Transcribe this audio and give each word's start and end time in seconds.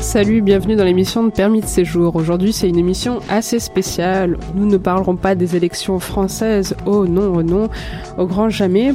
Salut, 0.00 0.40
bienvenue 0.40 0.76
dans 0.76 0.84
l'émission 0.84 1.22
de 1.24 1.30
Permis 1.30 1.60
de 1.60 1.66
séjour. 1.66 2.16
Aujourd'hui, 2.16 2.52
c'est 2.52 2.68
une 2.68 2.78
émission 2.78 3.20
assez 3.28 3.58
spéciale. 3.58 4.38
Nous 4.54 4.64
ne 4.64 4.78
parlerons 4.78 5.16
pas 5.16 5.34
des 5.34 5.54
élections 5.54 5.98
françaises. 5.98 6.74
Oh 6.86 7.06
non, 7.06 7.34
oh 7.36 7.42
non, 7.42 7.68
au 8.16 8.26
grand 8.26 8.48
jamais. 8.48 8.94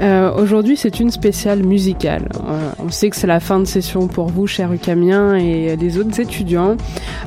Euh, 0.00 0.32
Aujourd'hui, 0.34 0.76
c'est 0.76 1.00
une 1.00 1.10
spéciale 1.10 1.64
musicale. 1.64 2.28
Euh, 2.48 2.70
on 2.78 2.90
sait 2.90 3.10
que 3.10 3.16
c'est 3.16 3.26
la 3.26 3.40
fin 3.40 3.58
de 3.58 3.64
session 3.64 4.08
pour 4.08 4.28
vous, 4.28 4.46
chers 4.46 4.72
Ucamiens 4.72 5.34
et 5.34 5.76
les 5.76 5.98
autres 5.98 6.20
étudiants. 6.20 6.76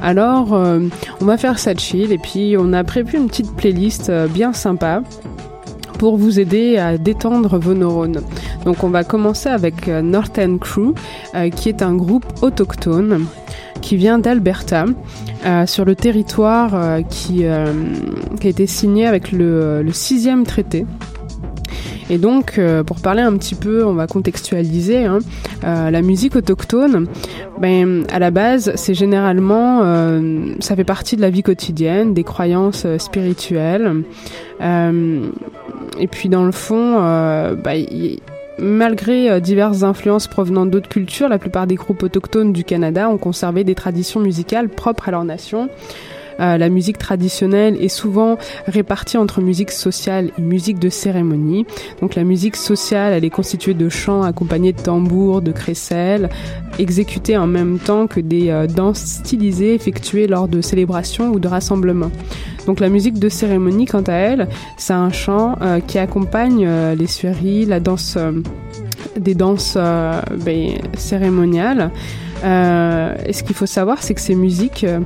Alors, 0.01 0.53
euh, 0.53 0.79
on 1.19 1.25
va 1.25 1.37
faire 1.37 1.59
ça 1.59 1.75
chill 1.75 2.11
et 2.11 2.17
puis 2.17 2.55
on 2.57 2.71
a 2.73 2.83
prévu 2.83 3.17
une 3.17 3.27
petite 3.27 3.53
playlist 3.55 4.09
euh, 4.09 4.27
bien 4.27 4.53
sympa 4.53 5.01
pour 5.99 6.17
vous 6.17 6.39
aider 6.39 6.77
à 6.77 6.97
détendre 6.97 7.59
vos 7.59 7.75
neurones. 7.75 8.21
Donc 8.65 8.83
on 8.83 8.89
va 8.89 9.03
commencer 9.03 9.49
avec 9.49 9.87
euh, 9.87 10.01
Northern 10.01 10.57
Crew, 10.57 10.95
euh, 11.35 11.49
qui 11.49 11.69
est 11.69 11.83
un 11.83 11.93
groupe 11.93 12.25
autochtone 12.41 13.25
qui 13.81 13.97
vient 13.97 14.17
d'Alberta, 14.17 14.85
euh, 15.45 15.65
sur 15.65 15.85
le 15.85 15.95
territoire 15.95 16.99
qui, 17.09 17.45
a 17.45 17.65
été 18.41 18.65
signé 18.65 19.05
avec 19.07 19.31
le, 19.31 19.85
sixième 19.91 20.45
traité 20.45 20.85
et 22.11 22.17
donc, 22.17 22.59
pour 22.87 23.01
parler 23.01 23.21
un 23.21 23.37
petit 23.37 23.53
peu, 23.53 23.85
on 23.85 23.93
va 23.93 24.07
contextualiser 24.07 25.05
hein, 25.05 25.19
la 25.61 26.01
musique 26.01 26.35
autochtone. 26.35 27.05
Ben, 27.59 28.03
à 28.11 28.17
la 28.17 28.31
base, 28.31 28.71
c'est 28.73 28.95
généralement, 28.95 29.83
ça 30.59 30.75
fait 30.75 30.83
partie 30.83 31.17
de 31.17 31.21
la 31.21 31.29
vie 31.29 31.43
quotidienne, 31.43 32.15
des 32.15 32.23
croyances 32.23 32.87
spirituelles. 32.97 34.05
Et 35.97 36.07
puis, 36.07 36.29
dans 36.29 36.45
le 36.45 36.51
fond, 36.51 36.95
ben, 37.55 37.85
Malgré 38.61 39.39
diverses 39.39 39.83
influences 39.83 40.27
provenant 40.27 40.65
d'autres 40.65 40.89
cultures, 40.89 41.29
la 41.29 41.37
plupart 41.37 41.65
des 41.65 41.75
groupes 41.75 42.03
autochtones 42.03 42.51
du 42.51 42.65
Canada 42.65 43.07
ont 43.09 43.17
conservé 43.17 43.63
des 43.63 43.73
traditions 43.73 44.19
musicales 44.19 44.67
propres 44.67 45.07
à 45.07 45.11
leur 45.11 45.23
nation. 45.23 45.69
Euh, 46.39 46.57
la 46.57 46.69
musique 46.69 46.97
traditionnelle 46.97 47.77
est 47.81 47.89
souvent 47.89 48.37
répartie 48.67 49.17
entre 49.17 49.41
musique 49.41 49.71
sociale 49.71 50.31
et 50.37 50.41
musique 50.41 50.79
de 50.79 50.89
cérémonie. 50.89 51.65
Donc 52.01 52.15
la 52.15 52.23
musique 52.23 52.55
sociale, 52.55 53.13
elle 53.13 53.25
est 53.25 53.29
constituée 53.29 53.73
de 53.73 53.89
chants 53.89 54.23
accompagnés 54.23 54.73
de 54.73 54.81
tambours, 54.81 55.41
de 55.41 55.51
crécelles, 55.51 56.29
exécutés 56.77 57.37
en 57.37 57.47
même 57.47 57.79
temps 57.79 58.07
que 58.07 58.19
des 58.19 58.49
euh, 58.49 58.67
danses 58.67 58.99
stylisées 58.99 59.73
effectuées 59.73 60.27
lors 60.27 60.47
de 60.47 60.61
célébrations 60.61 61.29
ou 61.29 61.39
de 61.39 61.47
rassemblements. 61.47 62.11
Donc 62.65 62.79
la 62.79 62.89
musique 62.89 63.17
de 63.19 63.29
cérémonie, 63.29 63.85
quant 63.85 64.03
à 64.03 64.13
elle, 64.13 64.47
c'est 64.77 64.93
un 64.93 65.11
chant 65.11 65.57
euh, 65.61 65.79
qui 65.79 65.97
accompagne 65.97 66.67
les 66.95 67.07
sueries, 67.07 67.65
la 67.65 67.79
danse, 67.79 68.17
des 69.17 69.33
danses 69.33 69.75
ben, 69.75 70.73
cérémoniales. 70.95 71.91
Euh, 72.43 73.15
et 73.25 73.33
ce 73.33 73.43
qu'il 73.43 73.55
faut 73.55 73.65
savoir, 73.65 74.01
c'est 74.01 74.13
que 74.13 74.21
ces 74.21 74.35
musiques, 74.35 74.83
euh, 74.83 74.99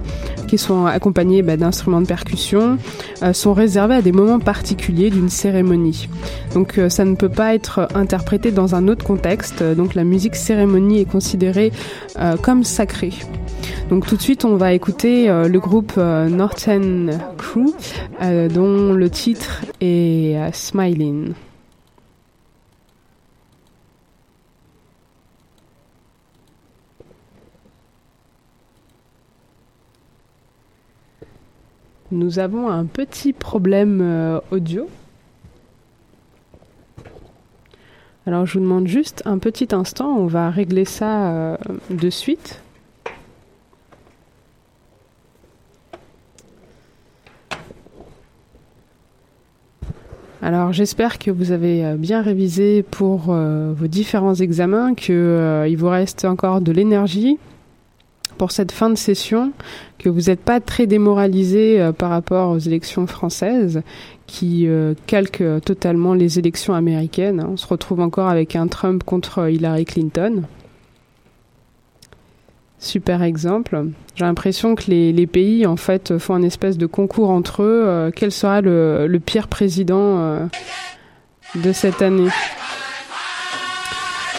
qui 0.47 0.57
sont 0.57 0.85
accompagnées 0.85 1.41
bah, 1.41 1.57
d'instruments 1.57 2.01
de 2.01 2.05
percussion, 2.05 2.77
euh, 3.23 3.33
sont 3.33 3.53
réservées 3.53 3.95
à 3.95 4.01
des 4.01 4.11
moments 4.11 4.39
particuliers 4.39 5.09
d'une 5.09 5.29
cérémonie. 5.29 6.09
Donc 6.53 6.77
euh, 6.77 6.89
ça 6.89 7.05
ne 7.05 7.15
peut 7.15 7.29
pas 7.29 7.55
être 7.55 7.87
interprété 7.95 8.51
dans 8.51 8.75
un 8.75 8.87
autre 8.87 9.03
contexte. 9.03 9.63
Donc 9.63 9.95
la 9.95 10.03
musique 10.03 10.35
cérémonie 10.35 10.99
est 10.99 11.09
considérée 11.09 11.71
comme 12.41 12.63
sacrée. 12.63 13.13
Donc 13.89 14.05
tout 14.05 14.15
de 14.15 14.21
suite, 14.21 14.45
on 14.45 14.55
va 14.55 14.73
écouter 14.73 15.27
le 15.27 15.59
groupe 15.59 15.97
Northern 15.97 17.17
Crew, 17.37 17.73
dont 18.21 18.93
le 18.93 19.09
titre 19.09 19.61
est 19.81 20.35
Smiling. 20.53 21.33
Nous 32.13 32.37
avons 32.37 32.69
un 32.69 32.85
petit 32.85 33.33
problème 33.33 33.99
euh, 33.99 34.39
audio. 34.51 34.87
Alors 38.27 38.45
je 38.45 38.53
vous 38.53 38.63
demande 38.63 38.85
juste 38.85 39.23
un 39.25 39.39
petit 39.39 39.73
instant, 39.73 40.15
on 40.15 40.27
va 40.27 40.51
régler 40.51 40.85
ça 40.85 41.31
euh, 41.31 41.57
de 41.89 42.11
suite. 42.11 42.61
Alors 50.43 50.71
j'espère 50.71 51.17
que 51.17 51.31
vous 51.31 51.51
avez 51.51 51.83
euh, 51.83 51.95
bien 51.95 52.21
révisé 52.21 52.83
pour 52.83 53.33
vos 53.33 53.87
différents 53.87 54.35
examens, 54.35 54.93
qu'il 54.93 55.15
il 55.67 55.75
vous 55.77 55.89
reste 55.89 56.25
encore 56.25 56.61
de 56.61 56.71
l'énergie 56.71 57.39
pour 58.43 58.51
cette 58.51 58.73
fin 58.73 58.89
de 58.89 58.95
session, 58.95 59.53
que 59.99 60.09
vous 60.09 60.23
n'êtes 60.23 60.41
pas 60.41 60.59
très 60.59 60.85
démoralisé 60.85 61.91
par 61.97 62.09
rapport 62.09 62.49
aux 62.49 62.57
élections 62.57 63.07
françaises, 63.07 63.83
qui 64.27 64.67
euh, 64.67 64.95
calque 65.07 65.41
totalement 65.63 66.13
les 66.13 66.39
élections 66.39 66.73
américaines. 66.73 67.39
Hein. 67.39 67.47
On 67.53 67.55
se 67.55 67.65
retrouve 67.65 68.01
encore 68.01 68.27
avec 68.27 68.57
un 68.57 68.67
Trump 68.67 69.01
contre 69.05 69.49
Hillary 69.49 69.85
Clinton. 69.85 70.43
Super 72.79 73.23
exemple. 73.23 73.85
J'ai 74.15 74.25
l'impression 74.25 74.75
que 74.75 74.91
les, 74.91 75.25
pays 75.25 75.65
en 75.65 75.77
fait 75.77 76.17
font 76.17 76.33
un 76.33 76.43
espèce 76.43 76.77
de 76.77 76.85
concours 76.85 77.29
entre 77.29 77.63
eux. 77.63 77.83
Euh, 77.85 78.11
quel 78.13 78.33
sera 78.33 78.59
le, 78.59 79.21
pire 79.25 79.47
président 79.47 80.19
euh, 80.19 80.45
de 81.55 81.71
cette 81.71 82.01
année 82.01 82.27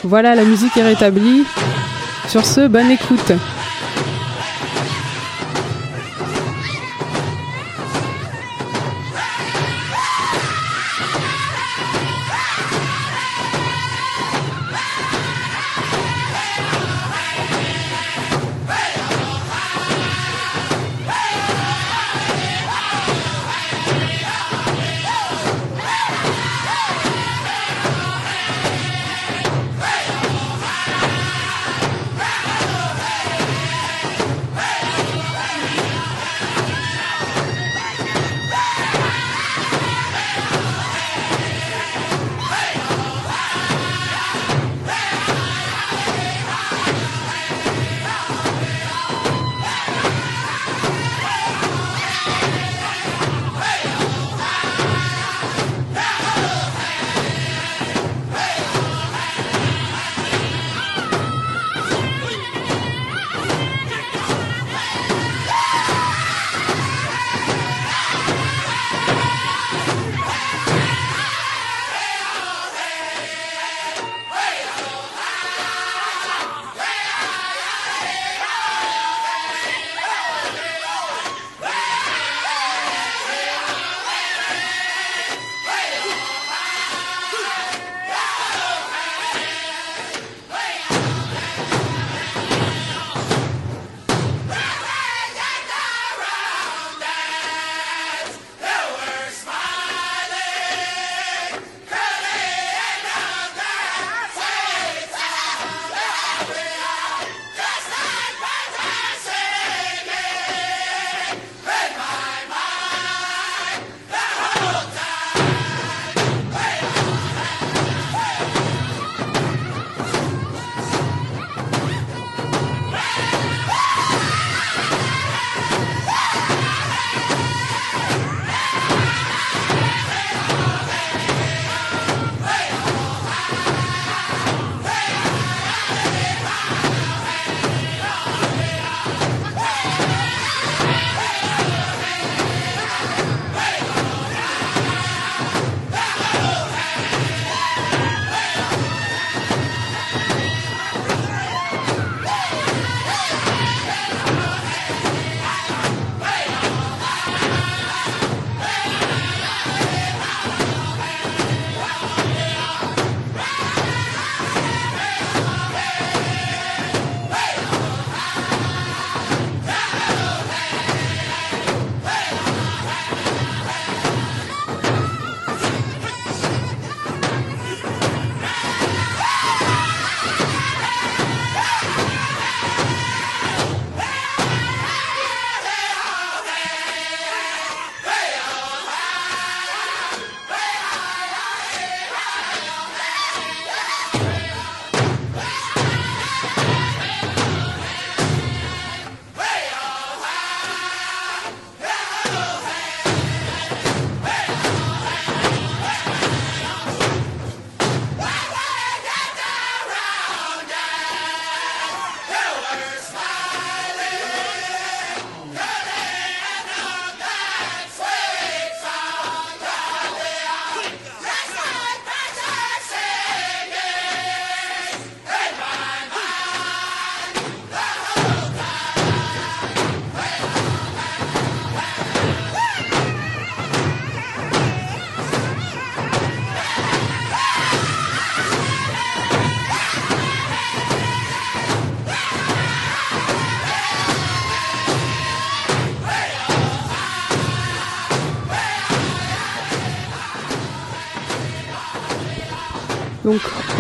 Voilà, 0.03 0.35
la 0.35 0.45
musique 0.45 0.77
est 0.77 0.83
rétablie. 0.83 1.45
Sur 2.29 2.45
ce, 2.45 2.69
bonne 2.69 2.91
écoute. 2.91 3.33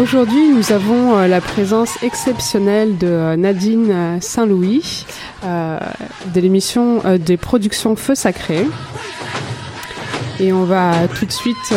Aujourd'hui, 0.01 0.49
nous 0.49 0.73
avons 0.73 1.17
euh, 1.17 1.27
la 1.27 1.41
présence 1.41 2.03
exceptionnelle 2.03 2.97
de 2.99 3.07
euh, 3.07 3.37
Nadine 3.37 3.91
euh, 3.91 4.21
Saint-Louis 4.21 5.07
de 5.43 6.41
l'émission 6.41 7.03
des 7.19 7.37
productions 7.37 7.97
Feu 7.97 8.15
Sacré. 8.15 8.67
Et 10.41 10.53
on 10.53 10.65
va 10.65 11.07
tout 11.09 11.27
de 11.27 11.31
suite 11.31 11.75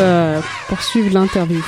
poursuivre 0.68 1.12
l'interview. 1.12 1.62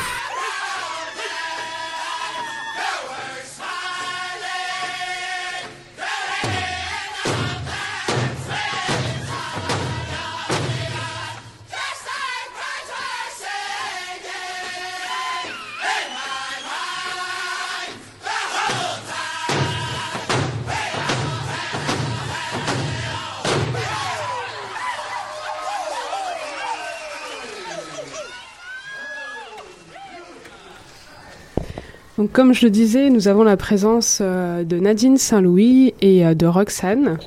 Comme 32.40 32.54
je 32.54 32.64
le 32.64 32.70
disais, 32.70 33.11
nous 33.11 33.28
avons 33.28 33.42
la 33.42 33.59
présence 33.59 34.20
euh, 34.23 34.64
de 34.64 34.78
Nadine 34.78 35.18
Saint-Louis 35.18 35.92
et 36.00 36.25
euh, 36.25 36.32
de 36.32 36.47
Roxane, 36.47 37.18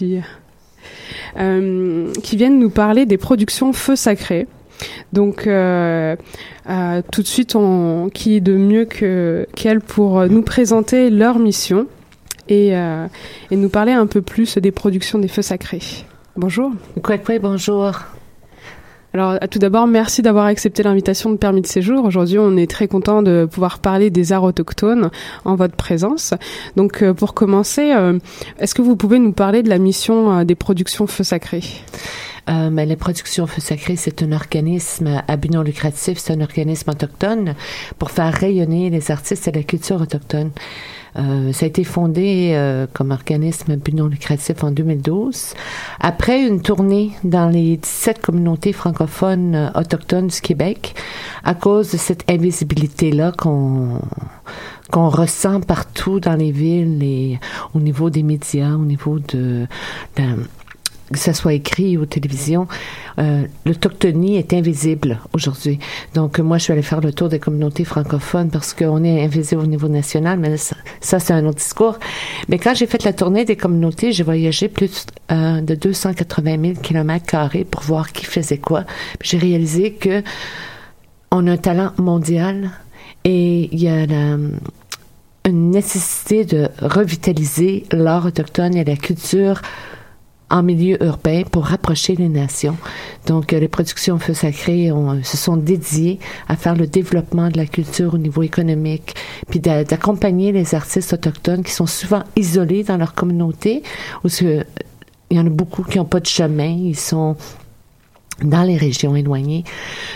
euh, 0.00 0.20
qui 2.22 2.36
viennent 2.36 2.60
nous 2.60 2.70
parler 2.70 3.04
des 3.04 3.16
productions 3.16 3.72
Feu 3.72 3.96
Sacré. 3.96 4.46
Donc, 5.12 5.42
tout 5.42 7.22
de 7.22 7.26
suite, 7.26 7.56
on, 7.56 8.10
qui 8.14 8.36
est 8.36 8.40
de 8.40 8.56
mieux 8.56 8.84
que 8.84 9.48
qu'elle 9.56 9.80
pour 9.80 10.24
nous 10.26 10.42
présenter 10.42 11.10
leur 11.10 11.40
mission 11.40 11.88
et, 12.48 12.74
et 13.50 13.56
nous 13.56 13.68
parler 13.68 13.90
un 13.90 14.06
peu 14.06 14.22
plus 14.22 14.56
des 14.58 14.70
productions 14.70 15.18
des 15.18 15.26
Feux 15.26 15.42
Sacrés. 15.42 15.82
Bonjour. 16.36 16.70
Quoi, 17.02 17.16
bonjour? 17.40 18.04
Alors, 19.18 19.40
tout 19.50 19.58
d'abord, 19.58 19.88
merci 19.88 20.22
d'avoir 20.22 20.44
accepté 20.44 20.84
l'invitation 20.84 21.32
de 21.32 21.36
permis 21.36 21.60
de 21.60 21.66
séjour. 21.66 22.04
Aujourd'hui, 22.04 22.38
on 22.38 22.56
est 22.56 22.70
très 22.70 22.86
content 22.86 23.20
de 23.20 23.48
pouvoir 23.50 23.80
parler 23.80 24.10
des 24.10 24.32
arts 24.32 24.44
autochtones 24.44 25.10
en 25.44 25.56
votre 25.56 25.74
présence. 25.74 26.34
Donc, 26.76 27.02
euh, 27.02 27.14
pour 27.14 27.34
commencer, 27.34 27.92
euh, 27.92 28.20
est-ce 28.60 28.76
que 28.76 28.82
vous 28.82 28.94
pouvez 28.94 29.18
nous 29.18 29.32
parler 29.32 29.64
de 29.64 29.68
la 29.68 29.78
mission 29.78 30.30
euh, 30.30 30.44
des 30.44 30.54
productions 30.54 31.08
Feu 31.08 31.24
Sacré? 31.24 31.64
Euh, 32.48 32.70
mais 32.70 32.86
les 32.86 32.94
productions 32.94 33.48
Feu 33.48 33.60
Sacré, 33.60 33.96
c'est 33.96 34.22
un 34.22 34.30
organisme 34.30 35.20
à 35.26 35.36
but 35.36 35.52
lucratif, 35.64 36.18
c'est 36.18 36.32
un 36.32 36.40
organisme 36.40 36.88
autochtone 36.88 37.54
pour 37.98 38.12
faire 38.12 38.32
rayonner 38.32 38.88
les 38.88 39.10
artistes 39.10 39.48
et 39.48 39.52
la 39.52 39.64
culture 39.64 40.00
autochtone. 40.00 40.50
Euh, 41.18 41.52
ça 41.52 41.64
a 41.64 41.68
été 41.68 41.84
fondé 41.84 42.52
euh, 42.54 42.86
comme 42.92 43.10
organisme 43.10 43.76
non 43.92 44.06
lucratif 44.06 44.62
en 44.62 44.70
2012. 44.70 45.54
Après 46.00 46.46
une 46.46 46.62
tournée 46.62 47.12
dans 47.24 47.48
les 47.48 47.76
17 47.76 48.20
communautés 48.20 48.72
francophones 48.72 49.54
euh, 49.54 49.70
autochtones 49.74 50.28
du 50.28 50.40
Québec, 50.40 50.94
à 51.44 51.54
cause 51.54 51.90
de 51.92 51.96
cette 51.96 52.30
invisibilité-là 52.30 53.32
qu'on 53.32 54.00
qu'on 54.90 55.10
ressent 55.10 55.60
partout 55.60 56.18
dans 56.18 56.34
les 56.34 56.50
villes 56.50 57.02
et 57.02 57.38
au 57.74 57.78
niveau 57.78 58.08
des 58.08 58.22
médias, 58.22 58.72
au 58.72 58.86
niveau 58.86 59.18
de, 59.18 59.66
de 60.16 60.22
que 61.12 61.18
ce 61.18 61.32
soit 61.32 61.54
écrit 61.54 61.96
ou 61.96 62.06
télévision, 62.06 62.68
euh, 63.18 63.44
l'autochtonie 63.64 64.36
est 64.36 64.52
invisible 64.52 65.18
aujourd'hui. 65.32 65.78
Donc, 66.14 66.38
moi, 66.38 66.58
je 66.58 66.64
suis 66.64 66.72
allée 66.72 66.82
faire 66.82 67.00
le 67.00 67.12
tour 67.12 67.28
des 67.28 67.38
communautés 67.38 67.84
francophones 67.84 68.50
parce 68.50 68.74
qu'on 68.74 69.02
est 69.04 69.24
invisible 69.24 69.62
au 69.62 69.66
niveau 69.66 69.88
national, 69.88 70.38
mais 70.38 70.56
ça, 70.56 71.18
c'est 71.18 71.32
un 71.32 71.46
autre 71.46 71.58
discours. 71.58 71.98
Mais 72.48 72.58
quand 72.58 72.74
j'ai 72.74 72.86
fait 72.86 73.04
la 73.04 73.12
tournée 73.12 73.44
des 73.44 73.56
communautés, 73.56 74.12
j'ai 74.12 74.22
voyagé 74.22 74.68
plus 74.68 75.06
euh, 75.32 75.60
de 75.60 75.74
280 75.74 76.56
000 76.60 76.74
kilomètres 76.80 77.26
carrés 77.26 77.64
pour 77.64 77.82
voir 77.82 78.12
qui 78.12 78.24
faisait 78.26 78.58
quoi. 78.58 78.84
J'ai 79.22 79.38
réalisé 79.38 79.92
que 79.92 80.22
on 81.30 81.46
a 81.46 81.52
un 81.52 81.56
talent 81.56 81.92
mondial 81.98 82.70
et 83.24 83.68
il 83.72 83.82
y 83.82 83.88
a 83.88 84.04
une 84.04 85.70
nécessité 85.70 86.44
de 86.44 86.68
revitaliser 86.80 87.84
l'art 87.92 88.26
autochtone 88.26 88.76
et 88.76 88.84
la 88.84 88.96
culture 88.96 89.60
en 90.50 90.62
milieu 90.62 91.02
urbain 91.02 91.42
pour 91.50 91.64
rapprocher 91.64 92.16
les 92.16 92.28
nations. 92.28 92.76
Donc, 93.26 93.52
euh, 93.52 93.60
les 93.60 93.68
productions 93.68 94.18
Feu 94.18 94.34
Sacré 94.34 94.90
on, 94.92 95.22
se 95.22 95.36
sont 95.36 95.56
dédiées 95.56 96.18
à 96.48 96.56
faire 96.56 96.74
le 96.74 96.86
développement 96.86 97.48
de 97.48 97.56
la 97.56 97.66
culture 97.66 98.14
au 98.14 98.18
niveau 98.18 98.42
économique, 98.42 99.14
puis 99.50 99.60
d'accompagner 99.60 100.52
les 100.52 100.74
artistes 100.74 101.12
autochtones 101.12 101.62
qui 101.62 101.72
sont 101.72 101.86
souvent 101.86 102.24
isolés 102.36 102.84
dans 102.84 102.96
leur 102.96 103.14
communauté, 103.14 103.82
ou 104.24 104.28
il 105.30 105.36
y 105.36 105.40
en 105.40 105.46
a 105.46 105.50
beaucoup 105.50 105.82
qui 105.82 105.98
n'ont 105.98 106.04
pas 106.04 106.20
de 106.20 106.26
chemin, 106.26 106.68
ils 106.68 106.98
sont 106.98 107.36
dans 108.42 108.62
les 108.62 108.76
régions 108.76 109.16
éloignées. 109.16 109.64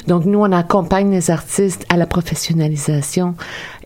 Donc, 0.07 0.25
nous, 0.25 0.38
on 0.38 0.52
accompagne 0.52 1.11
les 1.11 1.31
artistes 1.31 1.85
à 1.88 1.97
la 1.97 2.07
professionnalisation 2.07 3.35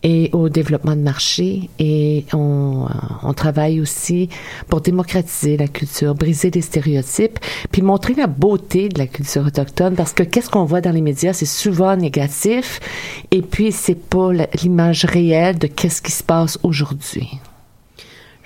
et 0.02 0.31
au 0.33 0.49
développement 0.49 0.95
de 0.95 1.00
marché 1.00 1.71
et 1.78 2.26
on, 2.33 2.87
on 3.23 3.33
travaille 3.33 3.81
aussi 3.81 4.28
pour 4.69 4.81
démocratiser 4.81 5.57
la 5.57 5.69
culture, 5.69 6.14
briser 6.14 6.50
les 6.50 6.61
stéréotypes, 6.61 7.38
puis 7.73 7.83
montrer 7.83 8.14
la 8.14 8.26
beauté 8.26 8.88
de 8.88 8.99
la 8.99 9.07
culture 9.07 9.47
autochtone 9.47 9.95
parce 9.95 10.12
que 10.12 10.23
qu'est-ce 10.23 10.50
qu'on 10.50 10.64
voit 10.64 10.81
dans 10.81 10.93
les 10.93 11.00
médias, 11.00 11.33
c'est 11.33 11.47
souvent 11.47 11.97
négatif 11.97 12.81
et 13.31 13.43
puis 13.43 13.73
c'est 13.73 13.95
pas 13.99 14.31
l'image 14.62 15.05
réelle 15.07 15.59
de 15.59 15.66
qu'est-ce 15.66 16.02
qui 16.02 16.12
se 16.12 16.23
passe 16.23 16.59
aujourd'hui. 16.62 17.40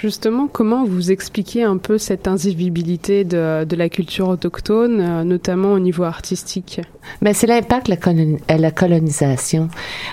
Justement, 0.00 0.48
comment 0.50 0.86
vous 0.86 1.12
expliquez 1.12 1.62
un 1.62 1.76
peu 1.76 1.98
cette 1.98 2.26
invisibilité 2.26 3.22
de, 3.24 3.64
de 3.64 3.76
la 3.76 3.90
culture 3.90 4.28
autochtone, 4.28 4.98
euh, 4.98 5.24
notamment 5.24 5.74
au 5.74 5.78
niveau 5.78 6.04
artistique? 6.04 6.80
Mais 7.20 7.32
ben, 7.32 7.34
c'est 7.34 7.46
l'impact 7.46 7.90
de 7.90 8.38
la, 8.48 8.70
colonisation. 8.70 9.68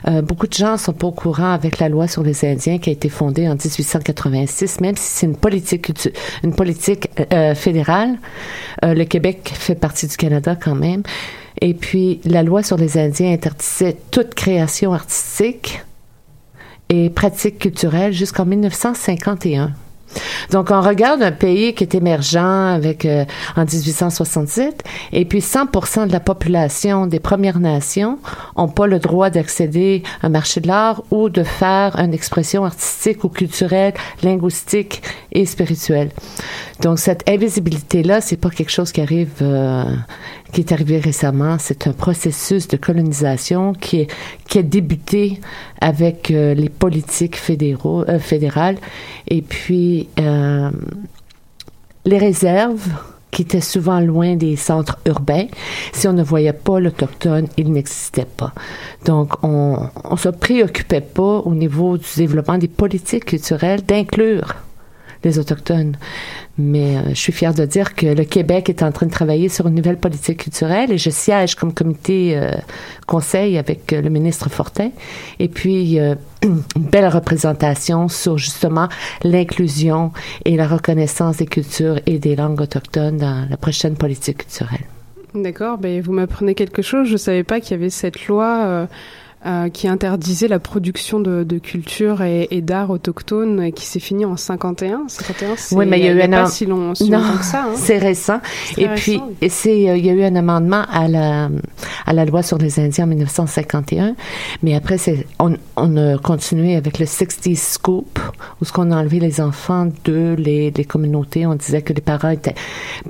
Euh, 0.09 0.21
beaucoup 0.21 0.47
de 0.47 0.53
gens 0.53 0.75
sont 0.75 0.91
pas 0.91 1.07
au 1.07 1.13
courant 1.13 1.53
avec 1.53 1.79
la 1.79 1.87
loi 1.87 2.09
sur 2.09 2.21
les 2.21 2.43
Indiens 2.43 2.79
qui 2.79 2.89
a 2.89 2.93
été 2.93 3.07
fondée 3.07 3.47
en 3.47 3.53
1886, 3.53 4.81
même 4.81 4.97
si 4.97 5.09
c'est 5.09 5.25
une 5.25 5.37
politique 5.37 5.93
une 6.43 6.53
politique 6.53 7.09
euh, 7.31 7.55
fédérale. 7.55 8.17
le 8.83 9.05
Québec 9.05 9.53
fait 9.53 9.75
partie 9.75 10.07
du 10.07 10.17
Canada 10.17 10.57
quand 10.61 10.75
même. 10.75 11.03
Et 11.61 11.73
puis 11.73 12.19
la 12.25 12.43
loi 12.43 12.61
sur 12.61 12.75
les 12.75 12.97
Indiens 12.97 13.31
interdisait 13.31 13.95
toute 14.11 14.35
création 14.35 14.91
artistique 14.91 15.79
et 16.89 17.09
pratiques 17.09 17.59
culturelles 17.59 18.13
jusqu'en 18.13 18.45
1951. 18.45 19.73
Donc, 20.51 20.71
on 20.71 20.81
regarde 20.81 21.21
un 21.21 21.31
pays 21.31 21.73
qui 21.73 21.83
est 21.83 21.95
émergent 21.95 22.37
avec 22.37 23.05
euh, 23.05 23.25
en 23.55 23.65
1867, 23.65 24.83
et 25.11 25.25
puis 25.25 25.39
100% 25.39 26.07
de 26.07 26.11
la 26.11 26.19
population 26.19 27.07
des 27.07 27.19
Premières 27.19 27.59
Nations 27.59 28.19
ont 28.55 28.69
pas 28.69 28.87
le 28.87 28.99
droit 28.99 29.29
d'accéder 29.29 30.03
à 30.21 30.27
un 30.27 30.29
marché 30.29 30.61
de 30.61 30.67
l'art 30.67 31.03
ou 31.11 31.29
de 31.29 31.43
faire 31.43 31.97
une 31.99 32.13
expression 32.13 32.65
artistique 32.65 33.23
ou 33.23 33.29
culturelle, 33.29 33.93
linguistique 34.23 35.01
et 35.31 35.45
spirituelle. 35.45 36.11
Donc, 36.81 36.99
cette 36.99 37.29
invisibilité-là, 37.29 38.21
c'est 38.21 38.37
pas 38.37 38.49
quelque 38.49 38.71
chose 38.71 38.91
qui 38.91 39.01
arrive 39.01 39.31
euh, 39.41 39.83
qui 40.51 40.61
est 40.61 40.71
arrivé 40.71 40.99
récemment. 40.99 41.57
C'est 41.59 41.87
un 41.87 41.93
processus 41.93 42.67
de 42.67 42.77
colonisation 42.77 43.73
qui 43.73 44.01
est, 44.01 44.07
qui 44.47 44.59
a 44.59 44.63
débuté 44.63 45.39
avec 45.81 46.31
euh, 46.31 46.53
les 46.53 46.69
politiques 46.69 47.37
euh, 47.49 48.19
fédérales 48.19 48.77
et 49.27 49.41
puis 49.41 50.09
euh, 50.19 50.69
les 52.05 52.17
réserves 52.17 52.87
qui 53.31 53.41
étaient 53.43 53.61
souvent 53.61 53.99
loin 53.99 54.35
des 54.35 54.55
centres 54.55 54.97
urbains. 55.05 55.47
Si 55.93 56.07
on 56.07 56.13
ne 56.13 56.23
voyait 56.23 56.53
pas 56.53 56.79
l'autochtone, 56.79 57.47
il 57.57 57.71
n'existait 57.71 58.25
pas. 58.25 58.53
Donc, 59.05 59.43
on 59.43 59.89
ne 60.11 60.17
se 60.17 60.29
préoccupait 60.29 61.01
pas 61.01 61.39
au 61.39 61.53
niveau 61.53 61.97
du 61.97 62.07
développement 62.15 62.57
des 62.57 62.69
politiques 62.69 63.25
culturelles 63.25 63.83
d'inclure 63.83 64.55
les 65.27 65.39
Autochtones. 65.39 65.95
Mais 66.57 66.97
euh, 66.97 67.01
je 67.09 67.15
suis 67.15 67.33
fière 67.33 67.53
de 67.53 67.65
dire 67.65 67.95
que 67.95 68.07
le 68.07 68.23
Québec 68.23 68.69
est 68.69 68.81
en 68.81 68.91
train 68.91 69.05
de 69.05 69.11
travailler 69.11 69.49
sur 69.49 69.67
une 69.67 69.75
nouvelle 69.75 69.97
politique 69.97 70.43
culturelle 70.43 70.91
et 70.91 70.97
je 70.97 71.09
siège 71.09 71.55
comme 71.55 71.73
comité 71.73 72.35
euh, 72.35 72.51
conseil 73.05 73.57
avec 73.57 73.93
euh, 73.93 74.01
le 74.01 74.09
ministre 74.09 74.49
Fortin. 74.49 74.89
Et 75.39 75.47
puis, 75.47 75.97
une 76.43 76.63
belle 76.75 77.07
représentation 77.07 78.07
sur 78.07 78.37
justement 78.37 78.87
l'inclusion 79.23 80.11
et 80.45 80.55
la 80.55 80.67
reconnaissance 80.67 81.37
des 81.37 81.45
cultures 81.45 81.99
et 82.05 82.17
des 82.17 82.35
langues 82.35 82.61
autochtones 82.61 83.17
dans 83.17 83.47
la 83.49 83.57
prochaine 83.57 83.95
politique 83.95 84.39
culturelle. 84.39 84.85
D'accord, 85.35 85.77
ben 85.77 86.01
vous 86.01 86.13
m'apprenez 86.13 86.55
quelque 86.55 86.81
chose. 86.81 87.07
Je 87.07 87.17
savais 87.17 87.43
pas 87.43 87.59
qu'il 87.59 87.71
y 87.71 87.79
avait 87.79 87.89
cette 87.89 88.27
loi 88.27 88.87
euh, 89.45 89.69
qui 89.69 89.87
interdisait 89.87 90.47
la 90.47 90.57
production 90.57 91.19
de, 91.19 91.43
de 91.43 91.59
culture 91.59 92.23
et, 92.23 92.47
et 92.49 92.61
d'art 92.61 92.89
autochtone 92.89 93.61
et 93.61 93.71
qui 93.71 93.85
s'est 93.85 93.99
fini 93.99 94.25
en 94.25 94.35
51. 94.35 95.03
51, 95.07 95.55
oui, 95.73 95.85
mais 95.85 95.99
il 95.99 96.05
y 96.05 96.07
a 96.09 96.11
eu 96.11 96.21
un 96.21 96.29
pas 96.29 96.47
si, 96.47 96.65
long, 96.65 96.95
si 96.95 97.07
non, 97.07 97.19
longtemps 97.19 97.37
que 97.37 97.45
ça. 97.45 97.65
Hein. 97.65 97.73
C'est 97.75 97.99
récent. 97.99 98.39
Et 98.77 98.87
puis, 98.87 99.21
c'est, 99.47 99.89
euh, 99.89 99.95
il 99.95 100.03
y 100.03 100.09
a 100.09 100.13
eu 100.13 100.23
un 100.23 100.35
amendement 100.35 100.83
à 100.91 101.07
la, 101.07 101.49
à 102.07 102.13
la 102.13 102.25
loi 102.25 102.41
sur 102.41 102.57
les 102.57 102.79
Indiens 102.79 103.03
en 103.03 103.07
1951. 103.07 104.15
Mais 104.63 104.73
après, 104.73 104.97
c'est, 104.97 105.27
on, 105.37 105.55
on 105.75 105.95
a 105.97 106.17
continué 106.17 106.75
avec 106.75 106.97
le 106.97 107.05
60 107.05 107.55
Scoop, 107.55 108.19
où 108.59 108.65
ce 108.65 108.73
qu'on 108.73 108.89
a 108.89 108.97
enlevé 108.97 109.19
les 109.19 109.39
enfants 109.39 109.87
de 110.03 110.35
les, 110.35 110.71
les 110.71 110.85
communautés. 110.85 111.45
On 111.45 111.53
disait 111.53 111.83
que 111.83 111.93
les 111.93 112.01
parents 112.01 112.31
étaient 112.31 112.55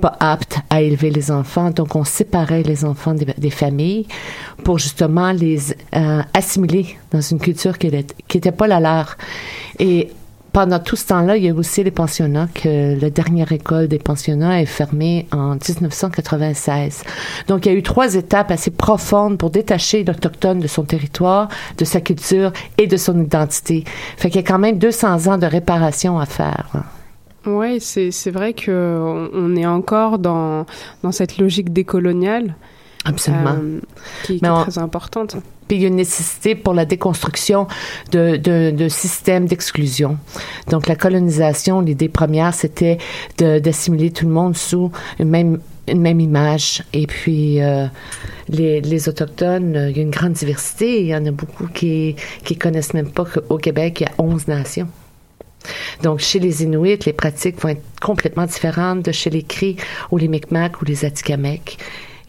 pas 0.02 0.14
aptes 0.20 0.58
à 0.68 0.82
élever 0.82 1.08
les 1.08 1.30
enfants. 1.30 1.70
Donc, 1.70 1.96
on 1.96 2.04
séparait 2.04 2.64
les 2.64 2.84
enfants 2.84 3.14
des, 3.14 3.24
des 3.38 3.50
familles 3.50 4.06
pour 4.62 4.78
justement 4.78 5.32
les 5.32 5.58
euh, 5.94 6.22
assimiler 6.34 6.96
dans 7.10 7.20
une 7.20 7.38
culture 7.38 7.78
qui 7.78 7.90
n'était 7.90 8.52
pas 8.52 8.66
la 8.66 8.80
leur. 8.80 9.16
Et 9.78 10.10
pendant 10.52 10.78
tout 10.78 10.96
ce 10.96 11.06
temps-là, 11.06 11.36
il 11.36 11.44
y 11.44 11.48
a 11.48 11.54
aussi 11.54 11.84
les 11.84 11.90
pensionnats, 11.90 12.48
que 12.52 12.98
la 13.00 13.10
dernière 13.10 13.52
école 13.52 13.86
des 13.86 13.98
pensionnats 13.98 14.60
est 14.60 14.66
fermée 14.66 15.26
en 15.30 15.54
1996. 15.54 17.04
Donc, 17.46 17.66
il 17.66 17.72
y 17.72 17.74
a 17.74 17.78
eu 17.78 17.82
trois 17.82 18.14
étapes 18.14 18.50
assez 18.50 18.70
profondes 18.70 19.38
pour 19.38 19.50
détacher 19.50 20.04
l'Autochtone 20.04 20.60
de 20.60 20.66
son 20.66 20.84
territoire, 20.84 21.48
de 21.76 21.84
sa 21.84 22.00
culture 22.00 22.52
et 22.76 22.86
de 22.86 22.96
son 22.96 23.20
identité. 23.22 23.84
Fait 24.16 24.30
qu'il 24.30 24.40
y 24.40 24.44
a 24.44 24.46
quand 24.46 24.58
même 24.58 24.78
200 24.78 25.26
ans 25.26 25.38
de 25.38 25.46
réparation 25.46 26.18
à 26.18 26.26
faire. 26.26 26.70
Oui, 27.46 27.80
c'est 27.80 28.30
vrai 28.30 28.52
qu'on 28.52 29.30
on 29.32 29.56
est 29.56 29.66
encore 29.66 30.18
dans, 30.18 30.66
dans 31.02 31.12
cette 31.12 31.38
logique 31.38 31.72
décoloniale. 31.72 32.54
Absolument. 33.08 33.56
Euh, 33.56 33.80
qui, 34.22 34.38
qui 34.38 34.44
est 34.44 34.48
très 34.48 34.78
importante. 34.78 35.36
Puis 35.66 35.76
il 35.76 35.82
y 35.82 35.84
a 35.84 35.88
une 35.88 35.96
nécessité 35.96 36.54
pour 36.54 36.74
la 36.74 36.84
déconstruction 36.84 37.66
de, 38.10 38.36
de, 38.36 38.70
de 38.70 38.88
systèmes 38.88 39.46
d'exclusion. 39.46 40.18
Donc 40.70 40.86
la 40.86 40.96
colonisation, 40.96 41.80
l'idée 41.80 42.08
première, 42.08 42.54
c'était 42.54 42.98
d'assimiler 43.38 44.10
tout 44.10 44.26
le 44.26 44.32
monde 44.32 44.56
sous 44.56 44.90
une 45.18 45.28
même 45.28 45.58
une 45.90 46.02
même 46.02 46.20
image. 46.20 46.82
Et 46.92 47.06
puis, 47.06 47.62
euh, 47.62 47.86
les, 48.50 48.82
les, 48.82 49.08
Autochtones, 49.08 49.88
il 49.88 49.96
y 49.96 50.00
a 50.00 50.02
une 50.02 50.10
grande 50.10 50.34
diversité. 50.34 51.00
Il 51.00 51.06
y 51.06 51.16
en 51.16 51.24
a 51.24 51.30
beaucoup 51.30 51.66
qui 51.66 52.14
qui 52.44 52.56
connaissent 52.56 52.92
même 52.92 53.10
pas 53.10 53.24
qu'au 53.24 53.56
Québec, 53.56 54.00
il 54.00 54.04
y 54.04 54.06
a 54.06 54.12
11 54.18 54.48
nations. 54.48 54.88
Donc, 56.02 56.20
chez 56.20 56.38
les 56.38 56.62
Inuits, 56.62 56.98
les 57.04 57.12
pratiques 57.12 57.60
vont 57.60 57.70
être 57.70 57.82
complètement 58.00 58.46
différentes 58.46 59.04
de 59.04 59.12
chez 59.12 59.30
les 59.30 59.42
Cris 59.42 59.76
ou 60.10 60.18
les 60.18 60.28
Micmacs 60.28 60.80
ou 60.80 60.84
les 60.84 61.04
Atikamekw. 61.04 61.76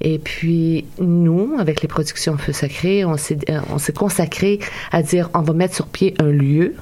Et 0.01 0.19
puis, 0.19 0.85
nous, 0.99 1.55
avec 1.59 1.81
les 1.81 1.87
productions 1.87 2.37
Feu 2.37 2.53
Sacré, 2.53 3.05
on 3.05 3.17
s'est, 3.17 3.37
euh, 3.49 3.59
on 3.69 3.77
s'est 3.77 3.93
consacré 3.93 4.59
à 4.91 5.01
dire, 5.03 5.29
on 5.33 5.41
va 5.41 5.53
mettre 5.53 5.75
sur 5.75 5.87
pied 5.87 6.13
un 6.19 6.31
lieu, 6.31 6.75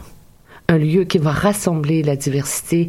un 0.70 0.78
lieu 0.78 1.06
qui 1.06 1.18
va 1.18 1.32
rassembler 1.32 2.04
la 2.04 2.16
diversité 2.16 2.88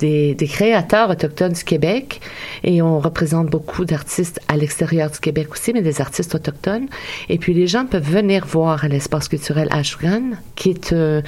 des, 0.00 0.34
des, 0.34 0.46
créateurs 0.46 1.10
autochtones 1.10 1.52
du 1.52 1.64
Québec. 1.64 2.20
Et 2.64 2.82
on 2.82 2.98
représente 2.98 3.48
beaucoup 3.48 3.84
d'artistes 3.84 4.40
à 4.48 4.56
l'extérieur 4.56 5.10
du 5.10 5.18
Québec 5.20 5.52
aussi, 5.52 5.72
mais 5.72 5.82
des 5.82 6.00
artistes 6.00 6.34
autochtones. 6.34 6.88
Et 7.28 7.38
puis 7.38 7.54
les 7.54 7.66
gens 7.66 7.86
peuvent 7.86 8.10
venir 8.10 8.46
voir 8.46 8.86
l'espace 8.88 9.28
culturel 9.28 9.68
Ashgan, 9.70 10.32
qui 10.56 10.70
est 10.70 10.92
euh, 10.92 11.22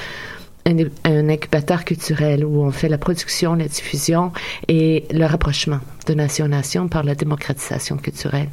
un, 0.67 0.77
un, 1.05 1.29
incubateur 1.29 1.85
culturel 1.85 2.45
où 2.45 2.63
on 2.63 2.71
fait 2.71 2.89
la 2.89 2.99
production, 2.99 3.55
la 3.55 3.69
diffusion 3.69 4.33
et 4.69 5.05
le 5.11 5.27
rapprochement 5.27 5.81
de 6.07 6.15
nation 6.15 6.47
en 6.47 6.49
nation 6.49 6.89
par 6.89 7.05
la 7.05 7.15
démocratisation 7.15 7.97
culturelle. 7.97 8.49